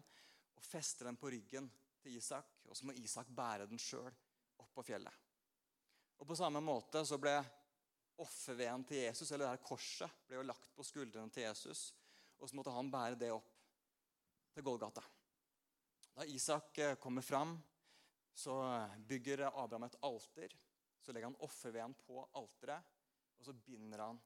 og 0.58 0.64
fester 0.64 1.08
den 1.08 1.18
på 1.18 1.30
ryggen 1.34 1.68
til 2.02 2.18
Isak. 2.18 2.60
Og 2.68 2.76
så 2.78 2.86
må 2.86 2.94
Isak 2.98 3.30
bære 3.34 3.66
den 3.70 3.80
sjøl 3.82 4.10
opp 4.58 4.70
på 4.74 4.86
fjellet. 4.86 5.24
Og 6.18 6.26
På 6.26 6.36
samme 6.38 6.62
måte 6.62 7.04
så 7.06 7.18
ble 7.20 7.36
offerveden 8.18 8.84
til 8.86 9.04
Jesus, 9.04 9.30
eller 9.30 9.46
det 9.46 9.52
her 9.52 9.66
korset, 9.66 10.22
ble 10.26 10.40
jo 10.40 10.46
lagt 10.46 10.72
på 10.74 10.86
skuldrene 10.86 11.30
til 11.30 11.46
Jesus. 11.46 11.92
Og 12.38 12.50
så 12.50 12.58
måtte 12.58 12.74
han 12.74 12.90
bære 12.90 13.18
det 13.18 13.30
opp 13.34 13.50
til 14.54 14.66
Golgata. 14.66 15.02
Da 16.14 16.26
Isak 16.26 16.78
eh, 16.82 16.96
kommer 17.02 17.22
fram, 17.22 17.56
så 18.34 18.54
bygger 19.06 19.48
Abraham 19.48 19.86
et 19.86 19.98
alter. 20.06 20.54
Så 21.02 21.12
legger 21.12 21.30
han 21.30 21.42
offerveden 21.46 21.94
på 22.06 22.22
alteret, 22.38 22.82
og 23.38 23.46
så 23.46 23.54
binder 23.54 24.02
han 24.02 24.18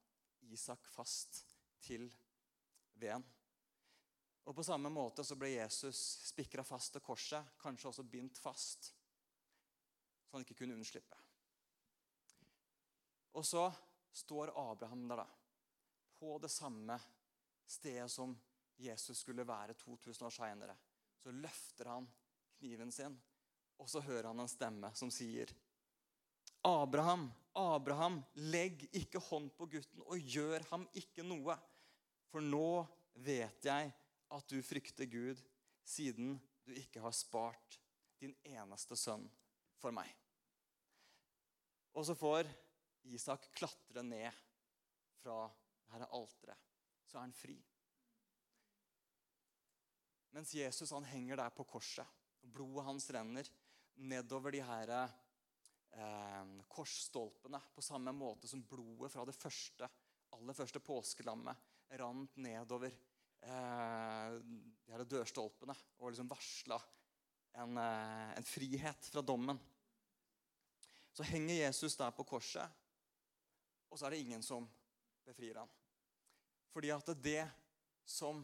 Isak 0.51 0.87
fast 0.91 1.45
til 1.83 2.09
veden. 2.99 3.25
Og 4.45 4.57
På 4.57 4.65
samme 4.67 4.91
måte 4.91 5.25
så 5.25 5.37
ble 5.39 5.53
Jesus 5.55 5.99
spikra 6.27 6.65
fast 6.67 6.97
til 6.97 7.05
korset, 7.05 7.55
kanskje 7.63 7.93
også 7.93 8.05
bindt 8.11 8.41
fast, 8.43 8.91
så 10.27 10.37
han 10.37 10.43
ikke 10.43 10.59
kunne 10.59 10.75
unnslippe. 10.75 11.19
Og 13.39 13.47
så 13.47 13.69
står 14.13 14.53
Abraham 14.59 15.07
der, 15.09 15.23
da, 15.23 15.27
på 16.19 16.39
det 16.43 16.51
samme 16.51 16.99
stedet 17.67 18.11
som 18.11 18.35
Jesus 18.77 19.23
skulle 19.23 19.47
være 19.47 19.75
2000 19.79 20.27
år 20.27 20.35
seinere. 20.35 20.77
Så 21.23 21.31
løfter 21.31 21.89
han 21.89 22.09
kniven 22.59 22.93
sin, 22.93 23.15
og 23.79 23.89
så 23.89 24.03
hører 24.03 24.33
han 24.33 24.43
en 24.43 24.51
stemme 24.51 24.91
som 24.99 25.11
sier 25.11 25.55
Abraham, 26.67 27.31
Abraham, 27.59 28.23
legg 28.53 28.87
ikke 28.97 29.21
hånd 29.29 29.51
på 29.59 29.69
gutten 29.75 30.05
og 30.07 30.33
gjør 30.35 30.65
ham 30.71 30.87
ikke 30.97 31.25
noe. 31.27 31.57
For 32.33 32.45
nå 32.45 32.83
vet 33.25 33.69
jeg 33.69 33.93
at 34.33 34.49
du 34.49 34.63
frykter 34.65 35.09
Gud, 35.11 35.41
siden 35.85 36.39
du 36.65 36.73
ikke 36.73 37.03
har 37.05 37.13
spart 37.17 37.79
din 38.23 38.35
eneste 38.47 38.97
sønn 38.97 39.27
for 39.83 39.93
meg. 39.95 40.09
Og 41.93 42.07
så 42.09 42.17
får 42.17 42.49
Isak 43.13 43.51
klatre 43.59 44.05
ned 44.07 44.31
fra 45.21 45.45
dette 45.91 46.09
alteret. 46.15 46.71
Så 47.05 47.19
er 47.19 47.27
han 47.27 47.37
fri. 47.37 47.59
Mens 50.33 50.55
Jesus 50.57 50.95
han 50.95 51.05
henger 51.05 51.43
der 51.43 51.53
på 51.53 51.67
korset, 51.69 52.07
blodet 52.41 52.87
hans 52.87 53.11
renner 53.13 53.49
nedover 54.01 54.55
de 54.55 54.63
her 54.65 54.89
eh, 54.89 55.19
korsstolpene 56.73 57.59
på 57.75 57.83
samme 57.85 58.15
måte 58.17 58.49
som 58.49 58.63
blodet 58.65 59.13
fra 59.13 59.27
det 59.29 59.35
første, 59.37 59.89
aller 60.33 60.57
første 60.57 60.81
påskelammet 60.81 61.99
rant 62.01 62.37
nedover 62.41 62.95
eh, 63.45 64.39
de 64.41 64.95
her 64.95 65.05
dørstolpene 65.05 65.77
og 65.99 66.11
liksom 66.11 66.31
varsla 66.31 66.79
en, 67.61 67.77
eh, 67.77 68.31
en 68.39 68.49
frihet 68.49 69.11
fra 69.13 69.23
dommen. 69.23 69.61
Så 71.13 71.27
henger 71.29 71.55
Jesus 71.55 71.97
der 71.97 72.15
på 72.17 72.25
korset, 72.25 72.65
og 73.93 73.99
så 73.99 74.07
er 74.07 74.15
det 74.15 74.23
ingen 74.25 74.43
som 74.43 74.69
befrir 75.27 75.61
ham. 75.61 75.69
Fordi 76.73 76.91
at 76.95 77.11
det 77.21 77.45
som 78.09 78.41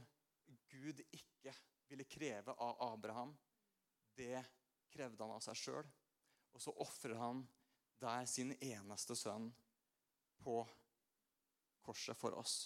Gud 0.69 1.01
ikke 1.09 1.55
ville 1.89 2.05
kreve 2.05 2.53
av 2.53 2.83
Abraham, 2.91 3.33
det 4.13 4.43
krevde 4.93 5.25
han 5.25 5.33
av 5.33 5.41
seg 5.45 5.57
sjøl. 5.57 5.89
Og 6.59 6.62
så 6.62 6.73
ofrer 6.83 7.14
han 7.14 7.44
der 8.03 8.25
sin 8.27 8.51
eneste 8.59 9.14
sønn 9.14 9.44
på 10.42 10.57
korset 11.87 12.18
for 12.18 12.35
oss. 12.35 12.64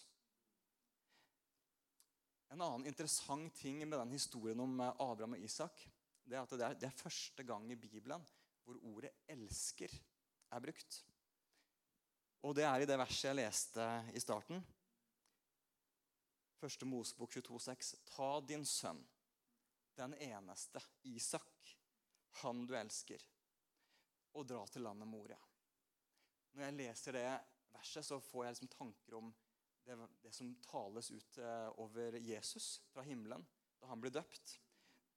En 2.49 2.65
annen 2.65 2.87
interessant 2.89 3.53
ting 3.61 3.83
med 3.85 3.99
den 3.99 4.15
historien 4.17 4.63
om 4.65 4.81
Abraham 4.81 5.37
og 5.37 5.45
Isak 5.45 5.83
det 6.25 6.39
er 6.39 6.47
at 6.47 6.55
det 6.57 6.65
er, 6.65 6.77
det 6.81 6.89
er 6.89 7.03
første 7.03 7.45
gang 7.45 7.67
i 7.69 7.77
Bibelen 7.77 8.25
hvor 8.65 8.79
ordet 8.95 9.11
'elsker' 9.29 9.99
er 10.57 10.65
brukt. 10.65 11.03
Og 12.49 12.57
det 12.57 12.65
er 12.65 12.81
i 12.81 12.89
det 12.89 12.97
verset 12.97 13.29
jeg 13.29 13.41
leste 13.43 13.89
i 14.17 14.25
starten. 14.25 14.65
Første 16.65 16.89
Mosebok 16.89 17.37
22,6. 17.37 17.93
Ta 18.09 18.41
din 18.41 18.65
sønn, 18.65 19.05
den 20.01 20.15
eneste, 20.15 20.81
Isak, 21.05 21.77
han 22.41 22.65
du 22.67 22.73
elsker, 22.79 23.21
og 24.33 24.47
dra 24.49 24.63
til 24.67 24.85
landet 24.87 25.09
Moria. 25.09 25.39
Når 26.53 26.65
jeg 26.67 26.79
leser 26.79 27.17
det 27.17 27.27
verset, 27.73 28.07
så 28.07 28.21
får 28.21 28.45
jeg 28.45 28.57
liksom 28.57 28.73
tanker 28.75 29.17
om 29.19 29.33
det, 29.85 29.97
det 30.23 30.33
som 30.35 30.53
tales 30.67 31.11
ut 31.11 31.39
eh, 31.39 31.69
over 31.83 32.19
Jesus 32.21 32.77
fra 32.93 33.05
himmelen 33.07 33.45
da 33.81 33.89
han 33.91 34.03
blir 34.03 34.15
døpt. 34.15 34.59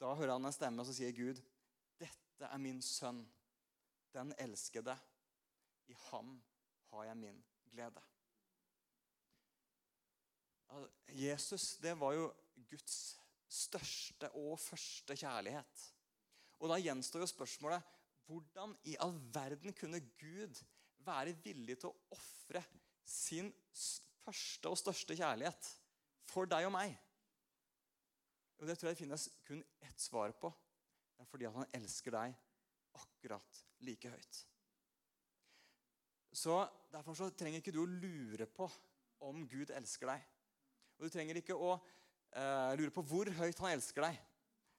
Da 0.02 0.16
hører 0.16 0.36
han 0.36 0.48
en 0.48 0.56
stemme, 0.56 0.82
og 0.82 0.90
så 0.90 0.96
sier 0.98 1.14
Gud, 1.16 1.40
'Dette 2.00 2.50
er 2.50 2.60
min 2.60 2.82
sønn, 2.82 3.22
den 4.16 4.34
elskede. 4.42 4.98
I 5.88 5.94
ham 6.10 6.40
har 6.90 7.04
jeg 7.06 7.18
min 7.18 7.44
glede. 7.70 8.02
Jesus 11.08 11.78
det 11.78 11.94
var 12.00 12.16
jo 12.16 12.32
Guds 12.70 13.20
største 13.48 14.32
og 14.32 14.60
første 14.60 15.16
kjærlighet. 15.16 15.84
Og 16.60 16.72
Da 16.72 16.80
gjenstår 16.82 17.24
jo 17.24 17.30
spørsmålet 17.30 17.84
hvordan 18.26 18.76
i 18.90 18.96
all 19.02 19.16
verden 19.34 19.74
kunne 19.78 20.02
Gud 20.20 20.62
være 21.06 21.36
villig 21.46 21.78
til 21.82 21.92
å 21.92 22.16
ofre 22.16 22.64
sin 23.06 23.52
første 23.76 24.72
og 24.72 24.80
største 24.80 25.18
kjærlighet 25.18 25.70
for 26.30 26.50
deg 26.50 26.68
og 26.68 26.74
meg? 26.76 26.96
Og 28.60 28.68
Det 28.68 28.78
tror 28.78 28.90
jeg 28.90 28.96
det 28.96 29.04
finnes 29.04 29.30
kun 29.46 29.64
ett 29.84 30.02
svar 30.02 30.34
på. 30.40 30.52
Det 31.16 31.24
er 31.24 31.32
fordi 31.32 31.48
at 31.48 31.58
han 31.60 31.74
elsker 31.78 32.16
deg 32.16 32.36
akkurat 32.96 33.64
like 33.88 34.12
høyt. 34.12 34.42
Så 36.36 36.64
Derfor 36.92 37.16
så 37.18 37.28
trenger 37.36 37.60
ikke 37.60 37.74
du 37.76 37.82
å 37.82 37.90
lure 37.90 38.48
på 38.48 38.70
om 39.28 39.42
Gud 39.52 39.74
elsker 39.76 40.08
deg. 40.14 40.22
Og 40.96 41.06
Du 41.06 41.12
trenger 41.12 41.42
ikke 41.42 41.58
å 41.58 41.74
eh, 41.76 42.72
lure 42.80 42.94
på 42.96 43.04
hvor 43.04 43.32
høyt 43.36 43.60
han 43.64 43.76
elsker 43.76 44.08
deg. 44.08 44.20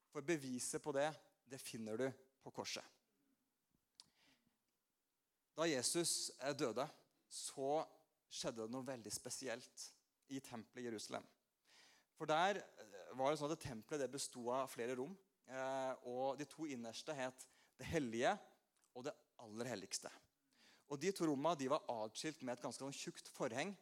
For 0.09 0.25
beviset 0.25 0.81
på 0.81 0.95
det, 0.97 1.11
det 1.45 1.61
finner 1.61 2.01
du 2.01 2.07
på 2.41 2.55
korset. 2.57 2.96
Da 5.57 5.65
Jesus 5.65 6.31
eh, 6.45 6.53
døde, 6.53 6.85
så 7.33 7.81
skjedde 8.29 8.67
det 8.67 8.73
noe 8.75 8.85
veldig 8.85 9.13
spesielt 9.13 9.87
i 10.29 10.41
tempelet 10.45 10.83
i 10.83 10.89
Jerusalem. 10.91 11.25
For 12.19 12.29
der 12.29 12.61
eh, 12.61 13.15
var 13.17 13.33
det 13.33 13.41
sånn 13.41 13.55
at 13.55 13.63
Tempelet 13.65 14.05
det 14.05 14.13
bestod 14.13 14.51
av 14.53 14.69
flere 14.69 14.99
rom. 14.99 15.15
Eh, 15.49 16.05
og 16.13 16.37
De 16.37 16.45
to 16.51 16.69
innerste 16.69 17.15
het 17.17 17.47
Det 17.77 17.89
hellige 17.89 18.35
og 18.97 19.07
Det 19.07 19.15
aller 19.45 19.73
helligste. 19.73 20.13
Og 20.93 21.01
De 21.01 21.13
to 21.17 21.29
rommene 21.29 21.73
var 21.73 21.89
atskilt 22.05 22.45
med 22.45 22.57
et 22.57 22.65
ganske 22.65 22.85
sånn 22.85 22.95
tjukt 22.95 23.29
forheng. 23.33 23.73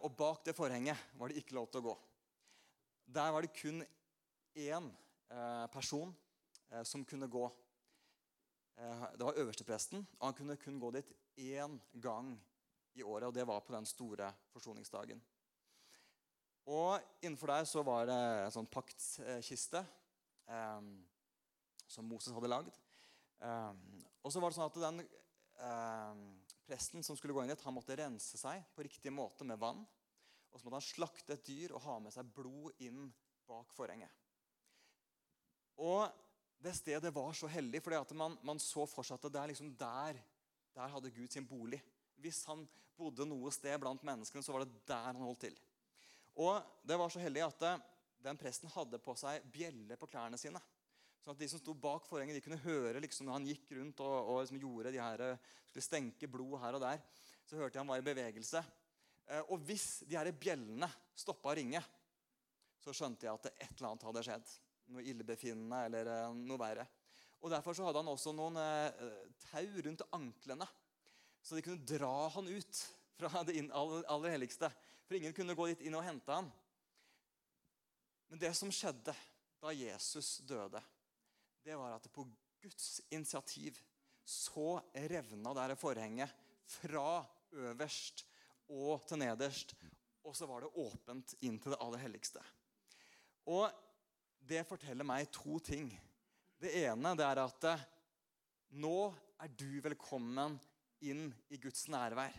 Og 0.00 0.12
bak 0.16 0.44
det 0.46 0.54
forhenget 0.56 0.96
var 1.18 1.28
det 1.28 1.42
ikke 1.42 1.56
lov 1.56 1.66
til 1.68 1.82
å 1.82 1.86
gå. 1.90 1.94
Der 3.12 3.32
var 3.34 3.44
det 3.44 3.50
kun 3.52 3.82
én 4.56 4.86
person 5.72 6.14
som 6.84 7.04
kunne 7.04 7.28
gå. 7.28 7.42
Eh, 8.76 9.04
det 9.18 9.26
var 9.26 9.38
øverstepresten, 9.42 10.06
og 10.18 10.26
han 10.26 10.34
kunne 10.34 10.56
kun 10.56 10.80
gå 10.80 10.90
dit 10.90 11.12
én 11.38 11.78
gang 12.00 12.34
i 12.94 13.02
året. 13.02 13.26
Og 13.28 13.34
det 13.34 13.46
var 13.46 13.60
på 13.60 13.74
den 13.74 13.86
store 13.86 14.32
forsoningsdagen. 14.52 15.22
Og 16.66 17.00
innenfor 17.22 17.46
der 17.46 17.64
så 17.64 17.82
var 17.82 18.06
det 18.06 18.18
en 18.44 18.54
sånn 18.54 18.70
paktkiste 18.70 19.82
eh, 20.46 20.84
som 21.90 22.06
Moses 22.06 22.34
hadde 22.34 22.50
lagd. 22.50 22.78
Eh, 23.42 23.72
og 24.22 24.32
så 24.32 24.40
var 24.40 24.52
det 24.52 24.58
sånn 24.58 24.70
at 24.70 24.78
den 24.84 25.02
eh, 25.02 26.22
presten 26.68 27.02
som 27.02 27.18
skulle 27.18 27.34
gå 27.34 27.42
inn 27.42 27.50
dit, 27.52 27.64
han 27.66 27.74
måtte 27.74 27.98
rense 27.98 28.38
seg 28.38 28.62
på 28.76 28.86
riktig 28.86 29.12
måte 29.14 29.46
med 29.48 29.60
vann. 29.60 29.82
Og 30.52 30.60
så 30.60 30.66
måtte 30.66 30.78
han 30.78 30.86
slakte 30.86 31.34
et 31.34 31.46
dyr 31.48 31.74
og 31.74 31.82
ha 31.86 31.98
med 32.04 32.14
seg 32.14 32.30
blod 32.36 32.78
inn 32.84 33.08
bak 33.48 33.72
forhenget. 33.74 34.20
Og 35.82 36.04
det 36.62 36.74
stedet 36.78 37.10
var 37.14 37.32
så 37.34 37.48
hellig, 37.50 37.82
for 37.82 38.14
man, 38.14 38.36
man, 38.46 38.60
så 38.62 38.86
for 38.86 39.06
seg 39.06 39.18
at 39.18 39.32
det 39.32 39.40
er 39.40 39.50
liksom 39.50 39.72
der, 39.78 40.18
der 40.76 40.92
hadde 40.94 41.10
Gud 41.14 41.32
sin 41.32 41.46
bolig. 41.48 41.80
Hvis 42.22 42.44
han 42.46 42.62
bodde 42.96 43.26
noe 43.26 43.50
sted 43.54 43.74
blant 43.82 44.04
menneskene, 44.06 44.44
så 44.44 44.54
var 44.54 44.64
det 44.64 44.84
der 44.86 45.08
han 45.08 45.18
holdt 45.22 45.48
til. 45.48 45.56
Og 46.38 46.62
det 46.86 46.98
var 47.00 47.10
så 47.12 47.22
hellig 47.22 47.42
at 47.44 47.66
eh, 47.66 47.82
den 48.22 48.38
presten 48.38 48.70
hadde 48.72 49.00
på 49.02 49.14
seg 49.18 49.42
bjelle 49.52 49.98
på 49.98 50.08
klærne 50.08 50.38
sine. 50.40 50.60
Sånn 51.22 51.34
at 51.34 51.42
De 51.42 51.48
som 51.50 51.60
sto 51.60 51.74
bak 51.78 52.06
forhenget, 52.08 52.38
de 52.38 52.44
kunne 52.44 52.62
høre 52.64 53.02
liksom, 53.02 53.26
når 53.28 53.38
han 53.38 53.48
gikk 53.50 53.74
rundt 53.78 54.00
og, 54.02 54.14
og 54.14 54.40
liksom 54.42 54.62
gjorde 54.62 54.94
de 54.94 55.02
her, 55.02 55.24
skulle 55.68 55.86
stenke 55.86 56.30
blod 56.30 56.56
her 56.62 56.78
og 56.78 56.82
der. 56.82 57.02
Så 57.46 57.58
hørte 57.58 57.76
jeg 57.76 57.82
han 57.82 57.90
var 57.90 58.02
i 58.02 58.06
bevegelse. 58.06 58.62
Eh, 59.26 59.42
og 59.48 59.62
hvis 59.66 60.02
de 60.06 60.18
her 60.18 60.30
bjellene 60.34 60.88
stoppa 61.18 61.52
å 61.52 61.56
ringe, 61.58 61.82
så 62.82 62.94
skjønte 62.96 63.28
jeg 63.28 63.34
at 63.34 63.50
et 63.52 63.74
eller 63.76 63.92
annet 63.92 64.06
hadde 64.08 64.24
skjedd. 64.26 64.54
Noe 64.92 65.04
illebefinnende 65.08 65.84
eller 65.88 66.10
eh, 66.12 66.34
noe 66.36 66.60
verre. 66.60 66.86
Og 67.42 67.50
Derfor 67.50 67.74
så 67.74 67.88
hadde 67.88 68.02
han 68.02 68.12
også 68.12 68.34
noen 68.36 68.58
eh, 68.60 69.12
tau 69.48 69.82
rundt 69.86 70.04
anklene, 70.14 70.68
så 71.42 71.58
de 71.58 71.64
kunne 71.66 71.86
dra 71.88 72.28
han 72.36 72.50
ut 72.52 72.82
fra 73.18 73.42
det 73.48 73.58
aller, 73.70 74.04
aller 74.12 74.36
helligste. 74.36 74.70
For 75.06 75.18
ingen 75.18 75.34
kunne 75.36 75.56
gå 75.58 75.68
dit 75.72 75.86
inn 75.88 75.98
og 75.98 76.04
hente 76.06 76.34
han. 76.34 76.50
Men 78.30 78.40
det 78.40 78.52
som 78.56 78.70
skjedde 78.72 79.14
da 79.62 79.72
Jesus 79.74 80.38
døde, 80.48 80.80
det 81.62 81.74
var 81.78 81.98
at 81.98 82.06
på 82.14 82.24
Guds 82.62 83.00
initiativ 83.10 83.76
så 84.24 84.78
revna 84.94 85.52
det 85.66 85.76
forhenget 85.76 86.30
fra 86.78 87.22
øverst 87.52 88.24
og 88.72 89.02
til 89.06 89.20
nederst. 89.20 89.74
Og 90.22 90.36
så 90.38 90.46
var 90.46 90.62
det 90.62 90.74
åpent 90.78 91.34
inn 91.42 91.58
til 91.60 91.74
det 91.74 91.80
aller 91.82 92.02
helligste. 92.04 92.42
Og 93.50 93.66
det 94.48 94.64
forteller 94.66 95.06
meg 95.06 95.30
to 95.34 95.58
ting. 95.62 95.88
Det 96.58 96.72
ene 96.84 97.14
det 97.18 97.26
er 97.26 97.40
at 97.42 97.66
eh, 97.70 97.84
nå 98.82 98.96
er 99.42 99.50
du 99.58 99.80
velkommen 99.84 100.58
inn 101.02 101.28
i 101.50 101.58
Guds 101.62 101.86
nærvær. 101.90 102.34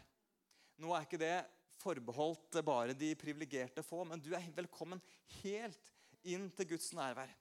Nå 0.79 0.93
er 0.95 1.05
ikke 1.05 1.21
det 1.21 1.35
forbeholdt 1.79 2.59
bare 2.65 2.95
de 2.95 3.11
privilegerte 3.19 3.83
få, 3.83 4.03
men 4.07 4.21
du 4.23 4.31
er 4.35 4.51
velkommen 4.55 5.01
helt 5.41 5.93
inn 6.23 6.49
til 6.55 6.73
Guds 6.73 6.91
nærvær. 6.95 7.31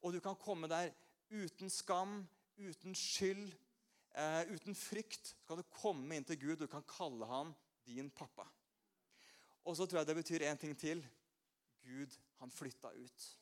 Og 0.00 0.14
du 0.14 0.20
kan 0.24 0.38
komme 0.40 0.68
der 0.70 0.92
uten 1.30 1.70
skam, 1.72 2.22
uten 2.56 2.96
skyld, 2.96 3.52
eh, 4.16 4.42
uten 4.52 4.76
frykt. 4.76 5.34
Så 5.36 5.48
kan 5.48 5.60
du 5.60 5.68
komme 5.76 6.16
inn 6.16 6.24
til 6.28 6.40
Gud, 6.40 6.56
du 6.60 6.68
kan 6.70 6.84
kalle 6.88 7.28
han 7.28 7.52
din 7.86 8.10
pappa. 8.10 8.48
Og 9.64 9.76
så 9.76 9.84
tror 9.86 10.00
jeg 10.00 10.08
det 10.08 10.16
betyr 10.22 10.48
en 10.48 10.60
ting 10.60 10.76
til. 10.78 11.04
Gud, 11.84 12.16
han 12.40 12.50
flytta 12.52 12.92
ut. 12.96 13.39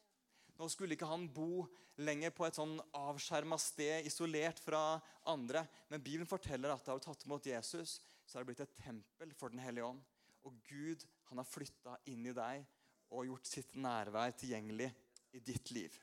Nå 0.58 0.66
skulle 0.72 0.96
ikke 0.96 1.06
han 1.06 1.28
bo 1.30 1.64
lenger 2.02 2.32
på 2.34 2.46
et 2.46 2.56
sånn 2.58 2.76
avskjerma 2.98 3.58
sted, 3.62 4.06
isolert 4.06 4.58
fra 4.62 4.98
andre. 5.30 5.62
Men 5.90 6.02
Bibelen 6.02 6.30
forteller 6.30 6.74
at 6.74 6.86
da 6.86 6.96
du 6.98 7.04
tatt 7.04 7.22
imot 7.26 7.46
Jesus, 7.46 7.98
så 8.26 8.38
er 8.38 8.42
det 8.44 8.50
blitt 8.50 8.64
et 8.66 8.80
tempel 8.82 9.32
for 9.38 9.54
Den 9.54 9.62
hellige 9.62 9.86
ånd. 9.86 10.02
Og 10.46 10.58
Gud 10.66 11.04
han 11.30 11.40
har 11.40 11.48
flytta 11.48 11.96
inn 12.10 12.26
i 12.26 12.34
deg 12.34 12.66
og 13.14 13.26
gjort 13.28 13.48
sitt 13.48 13.74
nærvær 13.78 14.34
tilgjengelig 14.36 14.90
i 15.36 15.40
ditt 15.44 15.70
liv. 15.76 15.94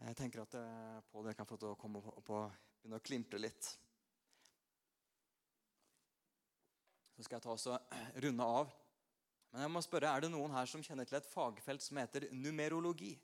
Jeg 0.00 0.16
tenker 0.16 0.44
at 0.44 0.56
eh, 0.56 1.00
Pål 1.12 1.32
kan 1.36 1.48
få 1.48 1.58
til 1.60 1.74
å 1.74 1.78
komme 1.80 2.00
opp 2.00 2.30
og 2.32 2.54
begynne 2.80 3.00
å 3.00 3.04
klimpre 3.04 3.40
litt. 3.40 3.66
Så 7.16 7.26
skal 7.26 7.36
jeg 7.36 7.44
ta 7.44 7.52
oss 7.52 7.66
og 7.68 8.22
runde 8.24 8.46
av. 8.46 8.70
Men 9.50 9.64
jeg 9.64 9.72
må 9.74 9.82
spørre, 9.82 10.10
er 10.12 10.22
det 10.24 10.30
noen 10.30 10.52
her 10.54 10.68
som 10.70 10.82
kjenner 10.84 11.08
til 11.08 11.18
et 11.18 11.30
fagfelt 11.30 11.82
som 11.82 11.98
heter 11.98 12.28
numerologi? 12.34 13.16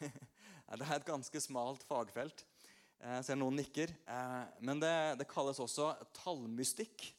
det 0.00 0.86
er 0.86 0.96
et 0.96 1.08
ganske 1.08 1.42
smalt 1.44 1.84
fagfelt. 1.88 2.46
Jeg 3.04 3.26
ser 3.26 3.36
noen 3.36 3.58
nikker. 3.60 3.92
Eh, 4.08 4.40
men 4.64 4.80
det, 4.80 4.94
det 5.20 5.28
kalles 5.28 5.60
også 5.60 5.90
tallmystikk. 6.16 7.10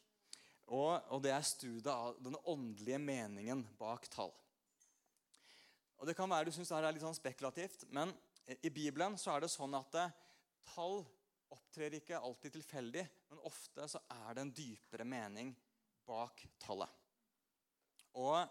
Og, 0.74 0.98
og 1.14 1.22
det 1.22 1.36
er 1.36 1.46
studiet 1.46 1.92
av 1.94 2.18
den 2.26 2.38
åndelige 2.50 2.98
meningen 3.02 3.62
bak 3.78 4.10
tall. 4.10 4.34
Og 6.02 6.10
Det 6.10 6.16
kan 6.18 6.30
være 6.30 6.50
du 6.50 6.56
syns 6.56 6.74
det 6.74 6.80
er 6.82 6.96
litt 6.96 7.06
sånn 7.06 7.18
spekulativt, 7.18 7.86
men 7.94 8.10
i 8.62 8.70
Bibelen 8.74 9.16
så 9.18 9.36
er 9.36 9.46
det 9.46 9.54
sånn 9.54 9.78
at 9.78 9.96
eh, 10.02 10.18
tall 10.74 11.04
opptrer 11.54 11.94
ikke 12.00 12.20
alltid 12.20 12.58
tilfeldig, 12.58 13.06
men 13.30 13.46
ofte 13.48 13.86
så 13.90 14.02
er 14.12 14.36
det 14.36 14.44
en 14.44 14.54
dypere 14.58 15.06
mening 15.08 15.54
bak 16.06 16.42
tallet. 16.62 17.05
Og 18.16 18.48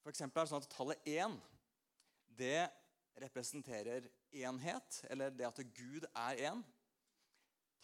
for 0.00 0.10
er 0.12 0.30
det 0.32 0.46
sånn 0.50 0.62
at 0.62 0.70
Tallet 0.72 1.08
én 1.08 1.36
det 2.40 2.68
representerer 3.20 4.06
enhet, 4.32 5.00
eller 5.10 5.32
det 5.34 5.48
at 5.48 5.60
Gud 5.76 6.06
er 6.08 6.40
én. 6.50 6.62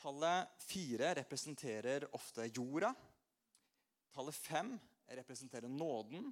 Tallet 0.00 0.52
fire 0.64 1.12
representerer 1.18 2.06
ofte 2.16 2.46
jorda. 2.48 2.92
Tallet 4.14 4.36
fem 4.36 4.72
representerer 5.08 5.68
nåden. 5.68 6.30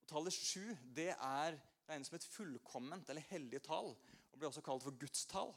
Og 0.00 0.10
tallet 0.10 0.34
sju 0.34 0.74
det 0.96 1.12
er 1.14 1.58
regnet 1.88 2.08
som 2.08 2.18
et 2.18 2.26
fullkomment 2.26 3.08
eller 3.12 3.26
hellig 3.30 3.60
tall 3.64 3.92
og 3.94 4.38
blir 4.38 4.48
også 4.48 4.64
kalt 4.66 4.82
for 4.82 4.96
Guds 4.98 5.26
tall. 5.30 5.52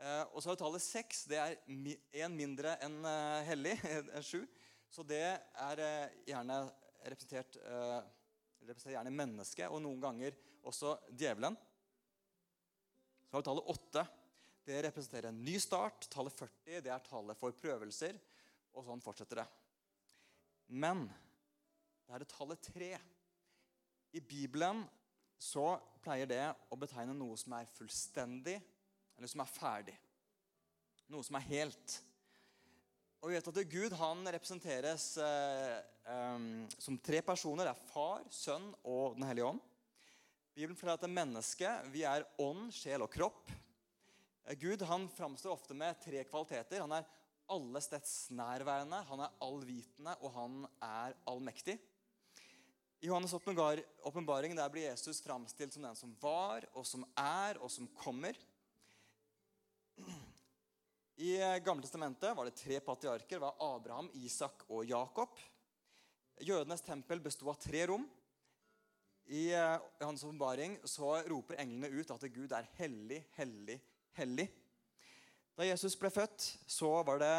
Eh, 0.00 0.22
og 0.32 0.40
så 0.40 0.52
er 0.52 0.60
tallet 0.60 0.82
seks 0.82 1.26
det 1.28 1.40
er 1.40 1.58
én 2.24 2.32
mindre 2.32 2.78
enn 2.84 2.96
eh, 3.04 3.48
hellig, 3.50 3.76
enn 4.16 4.24
sju. 4.24 4.40
Så 4.90 5.04
det 5.06 5.20
er 5.20 5.82
eh, 5.84 6.20
gjerne 6.30 6.62
representerer 7.06 8.94
gjerne 8.94 9.12
mennesket, 9.14 9.68
og 9.70 9.82
noen 9.82 10.00
ganger 10.02 10.36
også 10.68 10.96
djevelen. 11.10 11.56
Så 13.28 13.36
har 13.36 13.42
vi 13.42 13.48
tallet 13.48 13.70
8. 13.72 14.04
Det 14.66 14.82
representerer 14.84 15.30
en 15.30 15.44
ny 15.44 15.56
start. 15.62 16.08
Tallet 16.12 16.34
40 16.36 16.82
det 16.84 16.92
er 16.92 17.06
tallet 17.06 17.38
for 17.38 17.54
prøvelser. 17.56 18.18
Og 18.74 18.84
sånn 18.86 19.02
fortsetter 19.02 19.40
det. 19.40 19.46
Men 20.70 21.06
det 22.06 22.14
er 22.14 22.24
det 22.24 22.30
tallet 22.30 22.68
3. 22.74 22.90
I 24.18 24.20
Bibelen 24.20 24.82
så 25.40 25.78
pleier 26.02 26.28
det 26.28 26.42
å 26.68 26.78
betegne 26.78 27.14
noe 27.16 27.38
som 27.40 27.54
er 27.56 27.70
fullstendig, 27.70 28.58
eller 29.16 29.30
som 29.30 29.42
er 29.44 29.52
ferdig. 29.54 29.96
Noe 31.10 31.24
som 31.26 31.38
er 31.38 31.46
helt. 31.48 31.96
Og 33.20 33.28
vi 33.28 33.36
vet 33.36 33.48
at 33.50 33.58
Gud 33.68 33.94
han 34.00 34.28
representeres 34.32 35.10
eh, 35.20 35.74
eh, 36.08 36.44
som 36.80 36.96
tre 37.04 37.20
personer. 37.20 37.68
Det 37.68 37.74
er 37.74 37.90
Far, 37.90 38.22
Sønn 38.32 38.70
og 38.80 39.18
Den 39.18 39.26
hellige 39.28 39.50
ånd. 39.50 39.60
Bibelen 40.56 40.78
forteller 40.78 41.04
at 41.04 41.18
mennesket 41.18 41.90
vi 41.92 42.06
er 42.08 42.24
ånd, 42.40 42.70
sjel 42.72 43.04
og 43.04 43.12
kropp. 43.12 43.52
Eh, 44.48 44.56
Gud 44.56 44.80
han 44.88 45.04
framstår 45.12 45.52
ofte 45.52 45.76
med 45.76 46.00
tre 46.00 46.24
kvaliteter. 46.30 46.80
Han 46.80 46.96
er 46.96 47.10
allestedsnærværende, 47.52 49.02
han 49.10 49.24
er 49.26 49.36
allvitende, 49.44 50.16
og 50.24 50.32
han 50.38 50.56
er 50.80 51.16
allmektig. 51.28 51.76
I 53.00 53.08
Johannes' 53.08 53.36
åpenbaring 53.36 54.56
blir 54.72 54.88
Jesus 54.88 55.20
framstilt 55.24 55.76
som 55.76 55.84
den 55.84 55.96
som 55.96 56.16
var, 56.20 56.64
og 56.72 56.88
som 56.88 57.04
er, 57.16 57.60
og 57.60 57.68
som 57.72 57.88
kommer. 58.00 58.36
I 61.20 61.60
Gamle 61.64 61.82
testamentet 61.84 62.36
var 62.36 62.44
det 62.44 62.56
tre 62.56 62.78
patriarker. 62.80 63.36
Det 63.36 63.38
var 63.38 63.56
Abraham, 63.60 64.06
Isak 64.14 64.62
og 64.72 64.86
Jakob. 64.88 65.34
Jødenes 66.40 66.80
tempel 66.80 67.20
besto 67.20 67.50
av 67.52 67.58
tre 67.60 67.82
rom. 67.90 68.06
I 69.28 69.50
hans 70.00 70.24
åpenbaring 70.24 70.78
roper 71.28 71.60
englene 71.60 71.92
ut 71.92 72.14
at 72.14 72.24
Gud 72.32 72.54
er 72.56 72.70
hellig, 72.78 73.20
hellig, 73.36 73.76
hellig. 74.16 74.48
Da 75.52 75.68
Jesus 75.68 75.98
ble 76.00 76.08
født, 76.08 76.46
så 76.64 76.88
var 77.04 77.20
det 77.20 77.34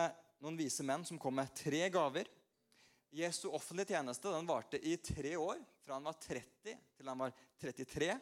noen 0.45 0.61
vise 0.61 0.85
menn 0.85 1.07
som 1.09 1.17
kom 1.17 1.39
med 1.41 1.49
tre 1.57 1.81
gaver. 1.89 2.29
Jesu 3.09 3.47
offentlige 3.49 3.95
tjeneste 3.95 4.29
den 4.29 4.45
varte 4.45 4.77
i 4.77 4.93
tre 5.01 5.33
år, 5.41 5.57
fra 5.81 5.97
han 5.97 6.05
var 6.05 6.21
30 6.21 6.77
til 6.77 7.09
han 7.09 7.25
var 7.25 7.33
33. 7.65 8.13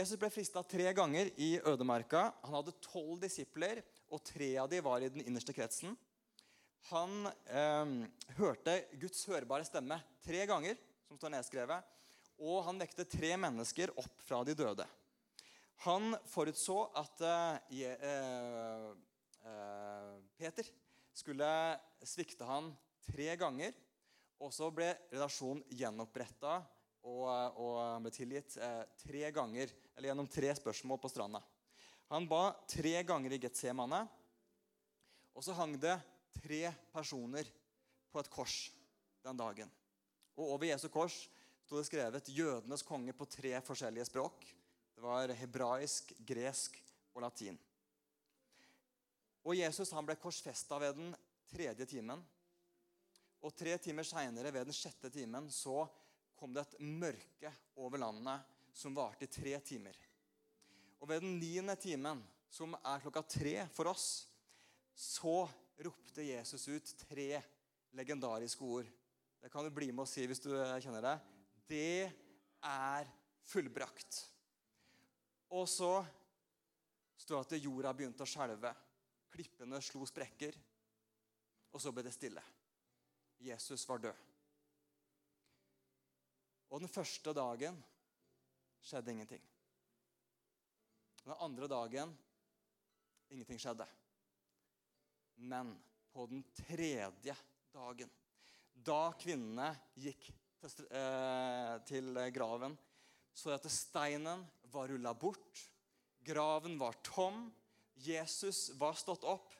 Jesus 0.00 0.16
ble 0.16 0.32
frista 0.32 0.64
tre 0.64 0.88
ganger 0.96 1.28
i 1.36 1.58
ødemarka. 1.60 2.30
Han 2.46 2.62
hadde 2.62 2.78
tolv 2.88 3.20
disipler, 3.20 3.84
og 4.10 4.22
tre 4.26 4.50
av 4.58 4.68
dem 4.70 4.84
var 4.84 5.02
i 5.02 5.10
den 5.12 5.24
innerste 5.24 5.54
kretsen. 5.54 5.94
Han 6.90 7.28
eh, 7.46 7.92
hørte 8.38 8.76
Guds 9.00 9.22
hørbare 9.30 9.66
stemme 9.68 10.00
tre 10.24 10.44
ganger, 10.48 10.78
som 11.08 11.18
står 11.20 11.34
nedskrevet. 11.36 11.96
Og 12.40 12.62
han 12.64 12.80
vekte 12.80 13.04
tre 13.04 13.34
mennesker 13.36 13.92
opp 14.00 14.24
fra 14.24 14.40
de 14.48 14.56
døde. 14.56 14.86
Han 15.84 16.14
forutså 16.28 16.82
at 16.98 17.22
eh, 17.24 17.84
eh, 18.08 18.90
Peter 20.40 20.66
skulle 21.16 21.48
svikte 22.06 22.48
han 22.48 22.72
tre 23.06 23.36
ganger. 23.40 23.76
Og 24.40 24.52
så 24.56 24.70
ble 24.72 24.88
relasjonen 25.12 25.62
gjenoppretta 25.76 26.62
og, 27.04 27.26
og 27.60 28.04
ble 28.04 28.12
tilgitt 28.12 28.56
uh, 28.60 28.84
tre 29.02 29.28
ganger, 29.36 29.72
eller 29.96 30.10
gjennom 30.10 30.28
tre 30.32 30.52
spørsmål 30.56 31.00
på 31.00 31.10
stranda. 31.12 31.42
Han 32.10 32.26
ba 32.28 32.50
tre 32.66 33.02
ganger 33.06 33.32
i 33.32 33.38
Getsemane. 33.38 34.00
Og 35.34 35.44
så 35.46 35.54
hang 35.54 35.76
det 35.78 35.94
tre 36.34 36.72
personer 36.90 37.46
på 38.10 38.18
et 38.18 38.30
kors 38.32 38.56
den 39.22 39.38
dagen. 39.38 39.70
Og 40.34 40.56
over 40.56 40.66
Jesu 40.66 40.88
kors 40.90 41.28
sto 41.62 41.78
det 41.78 41.86
skrevet 41.86 42.32
'Jødenes 42.34 42.82
konge' 42.82 43.14
på 43.14 43.28
tre 43.30 43.60
forskjellige 43.62 44.08
språk. 44.10 44.42
Det 44.94 45.02
var 45.06 45.30
hebraisk, 45.38 46.12
gresk 46.26 46.82
og 47.14 47.22
latin. 47.22 47.58
Og 49.46 49.54
Jesus 49.56 49.94
han 49.94 50.06
ble 50.06 50.18
korsfesta 50.18 50.80
ved 50.82 50.98
den 50.98 51.14
tredje 51.46 51.86
timen. 51.86 52.26
Og 53.40 53.54
tre 53.56 53.78
timer 53.78 54.04
seinere, 54.04 54.50
ved 54.52 54.66
den 54.66 54.76
sjette 54.76 55.08
timen, 55.10 55.46
så 55.50 55.86
kom 56.36 56.52
det 56.52 56.66
et 56.66 56.80
mørke 56.80 57.54
over 57.76 58.02
landet 58.02 58.42
som 58.74 58.94
varte 58.98 59.24
i 59.24 59.30
tre 59.30 59.54
timer. 59.64 59.96
Og 61.00 61.08
ved 61.08 61.24
den 61.24 61.38
niende 61.40 61.76
timen, 61.80 62.20
som 62.50 62.74
er 62.80 63.02
klokka 63.02 63.22
tre 63.24 63.54
for 63.72 63.90
oss, 63.92 64.26
så 64.92 65.46
ropte 65.80 66.26
Jesus 66.26 66.66
ut 66.68 66.94
tre 67.06 67.40
legendariske 67.96 68.64
ord. 68.64 68.88
Det 69.40 69.48
kan 69.52 69.64
du 69.64 69.72
bli 69.72 69.88
med 69.92 70.04
å 70.04 70.10
si 70.10 70.26
hvis 70.28 70.42
du 70.44 70.50
kjenner 70.52 71.04
det. 71.04 71.16
Det 71.70 72.10
er 72.66 73.08
fullbrakt. 73.48 74.18
Og 75.56 75.64
så 75.70 75.94
står 77.20 77.46
det 77.48 77.60
at 77.60 77.64
jorda 77.64 77.94
begynte 77.96 78.26
å 78.26 78.28
skjelve. 78.28 78.74
Klippene 79.32 79.80
slo 79.82 80.04
sprekker. 80.08 80.58
Og 81.70 81.80
så 81.80 81.92
ble 81.94 82.04
det 82.04 82.12
stille. 82.14 82.42
Jesus 83.40 83.86
var 83.88 84.02
død. 84.02 84.26
Og 86.70 86.82
den 86.82 86.90
første 86.90 87.32
dagen 87.34 87.78
skjedde 88.84 89.14
ingenting. 89.14 89.42
Den 91.30 91.38
andre 91.46 91.68
dagen 91.70 92.10
ingenting 93.30 93.58
skjedde. 93.62 93.84
Men 95.38 95.76
på 96.10 96.24
den 96.26 96.40
tredje 96.58 97.36
dagen. 97.70 98.10
Da 98.74 99.12
kvinnene 99.14 99.68
gikk 99.94 100.26
til, 100.58 100.88
eh, 100.90 102.32
graven, 102.34 102.74
så 103.30 103.54
at 103.54 103.70
steinen 103.70 104.42
var 104.72 104.88
rulla 104.90 105.14
bort. 105.14 105.70
Graven 106.26 106.76
var 106.82 106.98
tom. 107.04 107.54
Jesus 107.94 108.72
var 108.74 108.98
stått 108.98 109.22
opp 109.22 109.54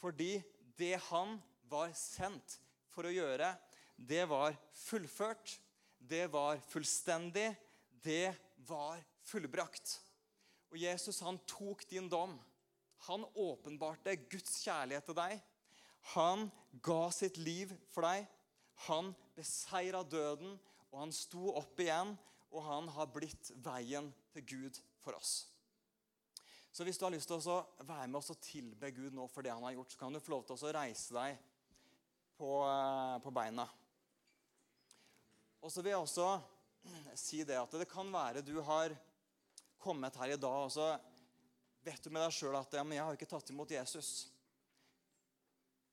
fordi 0.00 0.42
det 0.78 0.96
han 1.10 1.36
var 1.68 1.92
sendt 1.92 2.62
for 2.88 3.04
å 3.04 3.12
gjøre, 3.12 3.58
det 3.98 4.24
var 4.24 4.56
fullført. 4.72 5.58
Det 6.00 6.30
var 6.32 6.56
fullstendig. 6.56 7.54
Det 7.92 8.34
var 8.64 8.96
fullbrakt. 9.20 10.00
Og 10.70 10.78
Jesus 10.78 11.20
han 11.26 11.38
tok 11.50 11.84
din 11.90 12.08
dom. 12.10 12.36
Han 13.08 13.24
åpenbarte 13.34 14.16
Guds 14.30 14.60
kjærlighet 14.62 15.08
til 15.08 15.18
deg. 15.18 15.38
Han 16.14 16.48
ga 16.84 17.02
sitt 17.14 17.38
liv 17.40 17.72
for 17.92 18.06
deg. 18.06 18.26
Han 18.86 19.12
beseira 19.36 20.02
døden, 20.06 20.54
og 20.90 20.98
han 21.02 21.14
sto 21.14 21.50
opp 21.58 21.80
igjen. 21.82 22.14
Og 22.50 22.64
han 22.66 22.90
har 22.96 23.10
blitt 23.14 23.52
veien 23.62 24.10
til 24.34 24.46
Gud 24.46 24.78
for 25.02 25.16
oss. 25.18 25.46
Så 26.70 26.86
hvis 26.86 26.98
du 26.98 27.04
har 27.06 27.14
lyst 27.14 27.30
til 27.30 27.38
å 27.50 27.60
være 27.82 28.06
med 28.06 28.20
oss 28.20 28.30
og 28.30 28.42
tilbe 28.42 28.92
Gud 28.94 29.14
nå 29.14 29.26
for 29.30 29.42
det 29.42 29.52
han 29.52 29.64
har 29.66 29.74
gjort, 29.74 29.90
så 29.90 29.98
kan 29.98 30.14
du 30.14 30.22
få 30.22 30.36
lov 30.36 30.44
til 30.46 30.54
å 30.54 30.72
reise 30.74 31.14
deg 31.16 31.38
på, 32.38 32.50
eh, 32.62 33.16
på 33.24 33.32
beina. 33.34 33.66
Og 35.60 35.72
så 35.72 35.82
vil 35.82 35.92
jeg 35.92 36.04
også 36.04 36.28
si 37.18 37.42
det 37.44 37.58
at 37.58 37.74
det 37.74 37.88
kan 37.90 38.08
være 38.12 38.44
du 38.46 38.54
har 38.64 38.94
kommet 39.80 40.16
her 40.20 40.34
i 40.34 40.40
dag, 40.40 40.66
og 40.66 40.72
så 40.74 40.92
vet 41.84 42.02
du 42.04 42.12
med 42.12 42.22
deg 42.24 42.34
sjøl 42.36 42.58
at 42.58 42.76
ja, 42.76 42.84
men 42.84 42.98
jeg 42.98 43.06
har 43.06 43.16
ikke 43.16 43.30
tatt 43.30 43.52
imot 43.52 43.72
Jesus. 43.72 44.28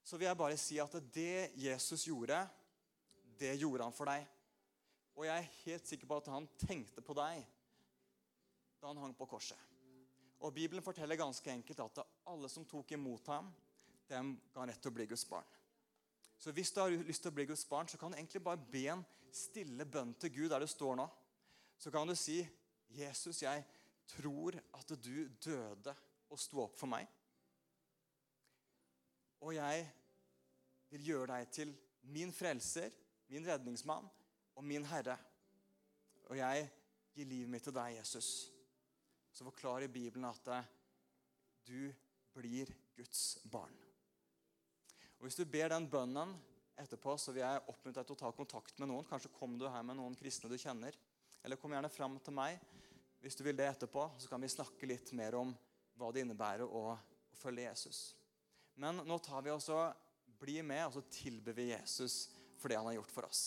Så 0.08 0.19
vil 0.19 0.28
jeg 0.30 0.39
bare 0.39 0.58
si 0.60 0.80
at 0.80 0.93
det 1.13 1.52
Jesus 1.60 2.06
gjorde, 2.08 2.39
det 3.39 3.56
gjorde 3.60 3.88
han 3.88 3.95
for 3.95 4.10
deg. 4.10 4.26
Og 5.17 5.26
jeg 5.26 5.36
er 5.36 5.54
helt 5.65 5.89
sikker 5.89 6.10
på 6.10 6.19
at 6.21 6.30
han 6.32 6.47
tenkte 6.62 7.04
på 7.04 7.15
deg 7.17 7.41
da 8.78 8.91
han 8.91 9.00
hang 9.02 9.15
på 9.17 9.26
korset. 9.26 9.58
Og 10.45 10.54
Bibelen 10.54 10.86
forteller 10.86 11.17
ganske 11.17 11.50
enkelt 11.50 11.80
at 11.82 12.04
alle 12.30 12.50
som 12.50 12.65
tok 12.69 12.91
imot 12.93 13.32
ham, 13.34 13.50
dem 14.08 14.36
ga 14.54 14.67
rett 14.69 14.80
til 14.84 14.93
å 14.93 14.95
bli 14.95 15.08
Guds 15.10 15.26
barn. 15.28 15.47
Så 16.38 16.54
hvis 16.54 16.69
du 16.71 16.80
har 16.84 16.93
lyst 16.93 17.23
til 17.26 17.34
å 17.34 17.36
bli 17.36 17.47
Guds 17.50 17.65
barn, 17.65 17.89
så 17.89 17.97
kan 17.97 18.13
du 18.13 18.19
egentlig 18.19 18.43
bare 18.45 18.62
be 18.71 18.84
en 18.93 19.02
stille 19.34 19.86
bønn 19.89 20.13
til 20.21 20.36
Gud 20.36 20.52
der 20.54 20.62
du 20.62 20.69
står 20.69 21.00
nå. 21.00 21.08
Så 21.82 21.91
kan 21.91 22.08
du 22.08 22.15
si, 22.15 22.47
'Jesus, 22.88 23.41
jeg 23.41 23.65
tror 24.08 24.58
at 24.78 24.93
du 25.04 25.28
døde 25.43 25.96
og 26.30 26.39
sto 26.39 26.63
opp 26.63 26.78
for 26.80 26.89
meg.' 26.91 27.08
'Og 29.41 29.56
jeg 29.56 29.88
vil 30.89 31.06
gjøre 31.12 31.28
deg 31.34 31.52
til 31.54 31.74
min 32.02 32.34
frelser, 32.34 32.89
min 33.30 33.48
redningsmann 33.48 34.10
og 34.56 34.63
min 34.63 34.86
Herre.' 34.86 35.20
'Og 36.28 36.38
jeg 36.38 36.70
gir 37.15 37.26
livet 37.26 37.50
mitt 37.50 37.63
til 37.63 37.76
deg, 37.76 37.98
Jesus.' 38.00 38.52
Så 39.32 39.46
forklarer 39.46 39.88
Bibelen 39.88 40.26
at 40.26 40.48
du 41.67 41.93
blir 42.34 42.72
Guds 42.96 43.38
barn. 43.52 43.76
Og 45.17 45.26
Hvis 45.26 45.36
du 45.36 45.46
ber 45.46 45.70
den 45.70 45.89
bønnen 45.89 46.34
etterpå, 46.78 47.17
så 47.17 47.32
vil 47.34 47.43
jeg 47.43 47.62
oppmuntre 47.67 48.02
deg 48.02 48.08
til 48.08 48.15
å 48.17 48.20
ta 48.22 48.32
kontakt 48.32 48.80
med 48.80 48.89
noen. 48.91 49.06
Kanskje 49.06 49.34
kom 49.34 49.58
du 49.58 49.67
her 49.70 49.86
med 49.86 49.98
noen 49.98 50.15
kristne 50.17 50.50
du 50.50 50.58
kjenner. 50.58 50.98
Eller 51.43 51.58
kom 51.58 51.74
gjerne 51.74 51.89
fram 51.89 52.20
til 52.20 52.34
meg 52.38 52.60
hvis 53.22 53.36
du 53.36 53.44
vil 53.46 53.58
det 53.58 53.68
etterpå. 53.68 54.06
Så 54.18 54.30
kan 54.30 54.42
vi 54.42 54.52
snakke 54.52 54.90
litt 54.90 55.12
mer 55.18 55.38
om 55.40 55.54
hva 55.98 56.12
det 56.14 56.24
innebærer 56.24 56.66
å, 56.68 56.92
å 56.94 57.40
følge 57.40 57.68
Jesus. 57.68 58.02
Men 58.78 59.02
nå 59.08 59.18
tar 59.26 59.42
vi 59.46 59.54
også, 59.54 59.88
bli 60.38 60.60
med 60.62 60.84
og 60.86 60.98
så 61.00 61.02
tilber 61.10 61.56
vi 61.58 61.72
Jesus 61.72 62.28
for 62.62 62.70
det 62.70 62.78
han 62.78 62.86
har 62.92 63.00
gjort 63.00 63.14
for 63.14 63.26
oss. 63.26 63.46